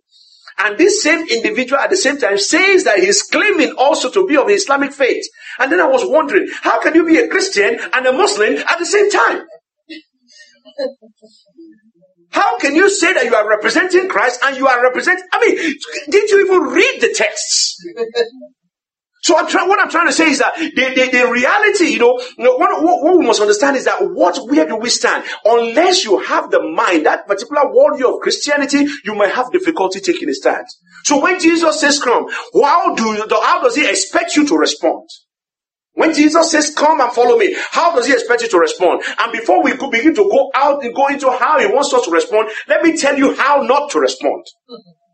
And 0.58 0.78
this 0.78 1.04
same 1.04 1.28
individual 1.28 1.82
at 1.82 1.90
the 1.90 1.98
same 1.98 2.18
time 2.18 2.38
says 2.38 2.86
that 2.86 3.00
he's 3.00 3.24
claiming 3.24 3.74
also 3.78 4.10
to 4.12 4.26
be 4.26 4.38
of 4.38 4.50
Islamic 4.50 4.94
faith. 4.94 5.26
And 5.60 5.72
then 5.72 5.82
I 5.82 5.88
was 5.88 6.06
wondering, 6.06 6.48
how 6.62 6.82
can 6.82 6.96
you 6.96 7.06
be 7.06 7.18
a 7.18 7.28
Christian 7.28 7.80
and 7.94 8.06
a 8.06 8.14
Muslim 8.14 8.58
at 8.58 8.80
the 8.80 8.86
same 8.86 9.12
time? 9.12 9.44
How 12.32 12.58
can 12.58 12.76
you 12.76 12.90
say 12.90 13.14
that 13.14 13.26
you 13.26 13.36
are 13.36 13.48
representing 13.48 14.10
Christ 14.10 14.42
and 14.44 14.58
you 14.58 14.68
are 14.68 14.82
representing, 14.84 15.24
I 15.32 15.40
mean, 15.46 15.76
did 16.10 16.30
you 16.30 16.46
even 16.46 16.62
read 16.74 17.02
the 17.02 17.14
texts? 17.14 17.82
So 19.26 19.36
I'm 19.36 19.48
trying, 19.48 19.68
what 19.68 19.82
I'm 19.82 19.90
trying 19.90 20.06
to 20.06 20.14
say 20.14 20.30
is 20.30 20.38
that 20.38 20.54
the, 20.56 20.70
the, 20.70 21.10
the 21.12 21.28
reality, 21.32 21.86
you 21.86 21.98
know, 21.98 22.14
what, 22.38 22.84
what, 22.84 23.04
what, 23.04 23.18
we 23.18 23.26
must 23.26 23.42
understand 23.42 23.76
is 23.76 23.86
that 23.86 23.98
what, 24.00 24.38
where 24.48 24.68
do 24.68 24.76
we 24.76 24.88
stand? 24.88 25.26
Unless 25.44 26.06
you 26.06 26.20
have 26.20 26.52
the 26.52 26.62
mind, 26.62 27.08
that 27.08 27.26
particular 27.26 27.64
worldview 27.64 28.14
of 28.14 28.22
Christianity, 28.22 28.86
you 29.04 29.16
may 29.16 29.28
have 29.28 29.52
difficulty 29.52 30.00
taking 30.00 30.30
a 30.30 30.34
stand. 30.36 30.68
So 31.06 31.20
when 31.20 31.40
Jesus 31.40 31.80
says 31.80 32.00
come, 32.00 32.28
how 32.54 32.94
do, 32.94 33.04
you, 33.04 33.26
how 33.32 33.64
does 33.64 33.76
he 33.76 33.90
expect 33.90 34.36
you 34.36 34.46
to 34.46 34.58
respond? 34.58 35.10
When 35.94 36.14
Jesus 36.14 36.52
says, 36.52 36.72
come 36.78 37.02
and 37.02 37.12
follow 37.12 37.36
me, 37.36 37.56
how 37.72 37.96
does 37.96 38.06
he 38.06 38.14
expect 38.14 38.44
you 38.44 38.50
to 38.50 38.60
respond? 38.60 39.02
And 39.18 39.32
before 39.32 39.64
we 39.64 39.76
could 39.76 39.90
begin 39.90 40.14
to 40.14 40.30
go 40.30 40.52
out 40.54 40.84
and 40.84 40.94
go 40.94 41.08
into 41.08 41.32
how 41.32 41.58
he 41.58 41.66
wants 41.66 41.92
us 41.96 42.06
to 42.06 42.12
respond, 42.12 42.50
let 42.68 42.84
me 42.84 42.96
tell 42.96 43.18
you 43.18 43.34
how 43.34 43.64
not 43.64 43.90
to 43.90 44.00
respond. 44.00 44.46
Mm-hmm. 44.70 45.05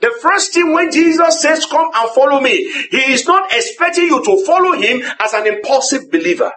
The 0.00 0.16
first 0.20 0.52
thing 0.52 0.72
when 0.72 0.90
Jesus 0.92 1.40
says, 1.40 1.66
come 1.66 1.90
and 1.94 2.10
follow 2.10 2.40
me, 2.40 2.70
he 2.90 3.12
is 3.12 3.26
not 3.26 3.52
expecting 3.52 4.04
you 4.04 4.22
to 4.24 4.44
follow 4.44 4.72
him 4.72 5.02
as 5.20 5.32
an 5.32 5.46
impulsive 5.46 6.10
believer. 6.10 6.52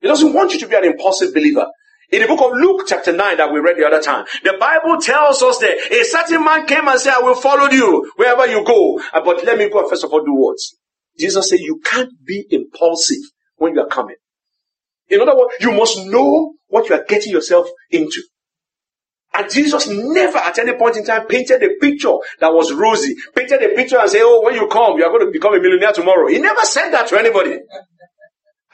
He 0.00 0.08
doesn't 0.08 0.32
want 0.32 0.52
you 0.52 0.60
to 0.60 0.68
be 0.68 0.76
an 0.76 0.84
impulsive 0.84 1.34
believer. 1.34 1.66
In 2.10 2.22
the 2.22 2.28
book 2.28 2.40
of 2.42 2.52
Luke 2.52 2.84
chapter 2.86 3.12
9 3.12 3.38
that 3.38 3.52
we 3.52 3.58
read 3.58 3.76
the 3.76 3.86
other 3.86 4.00
time, 4.00 4.24
the 4.44 4.54
Bible 4.60 5.00
tells 5.00 5.42
us 5.42 5.58
that 5.58 5.78
a 5.90 6.04
certain 6.04 6.44
man 6.44 6.66
came 6.66 6.86
and 6.86 7.00
said, 7.00 7.14
I 7.14 7.22
will 7.22 7.34
follow 7.34 7.70
you 7.70 8.12
wherever 8.16 8.46
you 8.46 8.64
go. 8.64 9.00
Uh, 9.12 9.20
but 9.24 9.44
let 9.44 9.58
me 9.58 9.68
go 9.68 9.88
first 9.88 10.04
of 10.04 10.12
all 10.12 10.24
do 10.24 10.34
what? 10.34 10.58
Jesus 11.18 11.48
said, 11.48 11.60
you 11.60 11.80
can't 11.84 12.12
be 12.24 12.46
impulsive 12.50 13.22
when 13.56 13.74
you 13.74 13.80
are 13.80 13.88
coming. 13.88 14.16
In 15.08 15.20
other 15.20 15.36
words, 15.36 15.54
you 15.60 15.72
must 15.72 16.06
know 16.06 16.54
what 16.68 16.88
you 16.88 16.94
are 16.94 17.04
getting 17.04 17.32
yourself 17.32 17.68
into. 17.90 18.22
And 19.34 19.50
Jesus 19.50 19.88
never 19.88 20.38
at 20.38 20.58
any 20.58 20.74
point 20.74 20.96
in 20.96 21.04
time 21.04 21.26
painted 21.26 21.62
a 21.62 21.70
picture 21.80 22.14
that 22.40 22.52
was 22.52 22.72
rosy, 22.72 23.16
painted 23.34 23.62
a 23.62 23.74
picture 23.74 23.98
and 23.98 24.08
said, 24.08 24.22
Oh, 24.22 24.42
when 24.42 24.54
you 24.54 24.68
come, 24.68 24.96
you 24.96 25.04
are 25.04 25.10
going 25.10 25.26
to 25.26 25.32
become 25.32 25.54
a 25.54 25.60
millionaire 25.60 25.92
tomorrow. 25.92 26.28
He 26.28 26.38
never 26.38 26.62
said 26.62 26.90
that 26.92 27.08
to 27.08 27.18
anybody. 27.18 27.58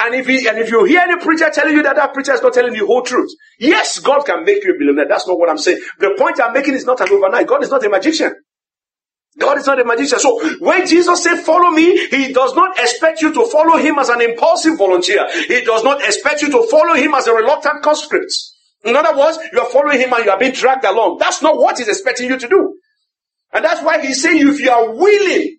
And 0.00 0.14
if 0.14 0.26
he, 0.26 0.48
and 0.48 0.58
if 0.58 0.70
you 0.70 0.84
hear 0.84 1.00
any 1.00 1.22
preacher 1.22 1.50
telling 1.52 1.74
you 1.76 1.82
that 1.82 1.96
that 1.96 2.14
preacher 2.14 2.32
is 2.32 2.42
not 2.42 2.54
telling 2.54 2.74
you 2.74 2.80
the 2.80 2.86
whole 2.86 3.02
truth, 3.02 3.30
yes, 3.58 3.98
God 3.98 4.24
can 4.24 4.44
make 4.44 4.64
you 4.64 4.74
a 4.74 4.78
millionaire. 4.78 5.06
That's 5.08 5.26
not 5.28 5.38
what 5.38 5.50
I'm 5.50 5.58
saying. 5.58 5.80
The 5.98 6.14
point 6.18 6.40
I'm 6.40 6.54
making 6.54 6.74
is 6.74 6.86
not 6.86 7.00
an 7.00 7.08
overnight. 7.10 7.46
God 7.46 7.62
is 7.62 7.70
not 7.70 7.84
a 7.84 7.88
magician. 7.88 8.34
God 9.38 9.58
is 9.58 9.66
not 9.66 9.80
a 9.80 9.84
magician. 9.84 10.18
So 10.18 10.58
when 10.58 10.86
Jesus 10.86 11.22
said, 11.22 11.40
follow 11.40 11.70
me, 11.70 12.06
he 12.08 12.32
does 12.32 12.54
not 12.54 12.78
expect 12.78 13.22
you 13.22 13.32
to 13.32 13.46
follow 13.46 13.76
him 13.76 13.98
as 13.98 14.08
an 14.08 14.20
impulsive 14.20 14.76
volunteer. 14.78 15.26
He 15.48 15.62
does 15.64 15.84
not 15.84 16.02
expect 16.02 16.42
you 16.42 16.50
to 16.50 16.66
follow 16.70 16.94
him 16.94 17.14
as 17.14 17.26
a 17.26 17.34
reluctant 17.34 17.82
conscript. 17.82 18.32
In 18.84 18.96
other 18.96 19.18
words, 19.18 19.38
you 19.52 19.60
are 19.60 19.68
following 19.68 20.00
him 20.00 20.12
and 20.12 20.24
you 20.24 20.30
are 20.30 20.38
being 20.38 20.52
dragged 20.52 20.84
along. 20.84 21.18
That's 21.18 21.42
not 21.42 21.58
what 21.58 21.78
he's 21.78 21.88
expecting 21.88 22.28
you 22.30 22.38
to 22.38 22.48
do. 22.48 22.78
And 23.52 23.64
that's 23.64 23.82
why 23.82 24.00
he's 24.00 24.22
saying 24.22 24.46
if 24.46 24.60
you 24.60 24.70
are 24.70 24.94
willing, 24.94 25.58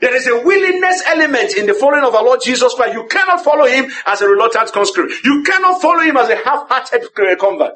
there 0.00 0.14
is 0.14 0.28
a 0.28 0.42
willingness 0.44 1.02
element 1.06 1.56
in 1.56 1.66
the 1.66 1.74
following 1.74 2.04
of 2.04 2.14
our 2.14 2.24
Lord 2.24 2.40
Jesus 2.42 2.72
Christ. 2.74 2.94
You 2.94 3.06
cannot 3.08 3.42
follow 3.42 3.66
him 3.66 3.90
as 4.06 4.22
a 4.22 4.28
reluctant 4.28 4.72
conscript. 4.72 5.12
You 5.24 5.42
cannot 5.44 5.82
follow 5.82 6.00
him 6.00 6.16
as 6.16 6.28
a 6.28 6.36
half-hearted 6.36 7.02
uh, 7.04 7.36
convert. 7.36 7.74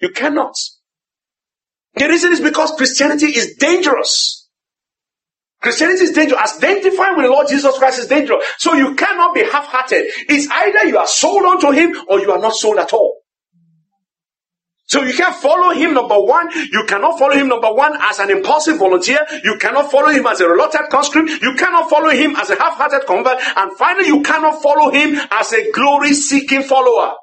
You 0.00 0.10
cannot. 0.10 0.54
The 1.94 2.08
reason 2.08 2.32
is 2.32 2.40
because 2.40 2.72
Christianity 2.72 3.26
is 3.26 3.54
dangerous. 3.56 4.48
Christianity 5.60 6.02
is 6.02 6.10
dangerous. 6.10 6.56
Identifying 6.58 7.16
with 7.16 7.26
the 7.26 7.30
Lord 7.30 7.46
Jesus 7.48 7.78
Christ 7.78 8.00
is 8.00 8.08
dangerous. 8.08 8.44
So 8.58 8.74
you 8.74 8.96
cannot 8.96 9.32
be 9.32 9.44
half-hearted. 9.44 10.06
It's 10.28 10.48
either 10.50 10.88
you 10.88 10.98
are 10.98 11.06
sold 11.06 11.44
onto 11.44 11.70
him 11.70 11.94
or 12.08 12.18
you 12.18 12.32
are 12.32 12.40
not 12.40 12.54
sold 12.54 12.78
at 12.78 12.92
all. 12.92 13.21
So 14.86 15.02
you 15.02 15.14
can't 15.14 15.34
follow 15.34 15.72
him, 15.72 15.94
number 15.94 16.20
one. 16.20 16.50
You 16.52 16.84
cannot 16.86 17.18
follow 17.18 17.34
him, 17.34 17.48
number 17.48 17.72
one, 17.72 17.96
as 18.02 18.18
an 18.18 18.30
impulsive 18.30 18.78
volunteer. 18.78 19.20
You 19.42 19.56
cannot 19.58 19.90
follow 19.90 20.08
him 20.08 20.26
as 20.26 20.40
a 20.40 20.48
reluctant 20.48 20.90
conscript. 20.90 21.30
You 21.40 21.54
cannot 21.54 21.88
follow 21.88 22.10
him 22.10 22.36
as 22.36 22.50
a 22.50 22.56
half-hearted 22.56 23.06
convert. 23.06 23.38
And 23.56 23.76
finally, 23.78 24.08
you 24.08 24.22
cannot 24.22 24.60
follow 24.60 24.90
him 24.90 25.18
as 25.30 25.52
a 25.52 25.70
glory-seeking 25.70 26.64
follower. 26.64 27.14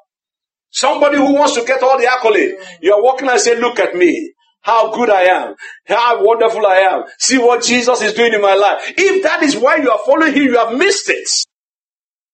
Somebody 0.70 1.18
who 1.18 1.34
wants 1.34 1.54
to 1.54 1.64
get 1.64 1.82
all 1.82 1.98
the 1.98 2.10
accolade. 2.10 2.54
You're 2.80 3.02
walking 3.02 3.28
and 3.28 3.38
say, 3.40 3.60
look 3.60 3.78
at 3.78 3.94
me. 3.94 4.32
How 4.62 4.92
good 4.92 5.10
I 5.10 5.22
am. 5.22 5.54
How 5.86 6.24
wonderful 6.24 6.66
I 6.66 6.76
am. 6.76 7.04
See 7.18 7.38
what 7.38 7.62
Jesus 7.62 8.02
is 8.02 8.14
doing 8.14 8.34
in 8.34 8.42
my 8.42 8.54
life. 8.54 8.94
If 8.96 9.22
that 9.22 9.42
is 9.42 9.56
why 9.56 9.76
you 9.76 9.90
are 9.90 10.00
following 10.04 10.34
him, 10.34 10.42
you 10.44 10.58
have 10.58 10.76
missed 10.76 11.08
it. 11.08 11.28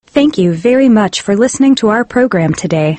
Thank 0.07 0.39
you 0.39 0.55
very 0.55 0.89
much 0.89 1.21
for 1.21 1.37
listening 1.37 1.75
to 1.77 1.89
our 1.89 2.05
program 2.05 2.55
today. 2.55 2.99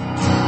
Bye. 0.00 0.39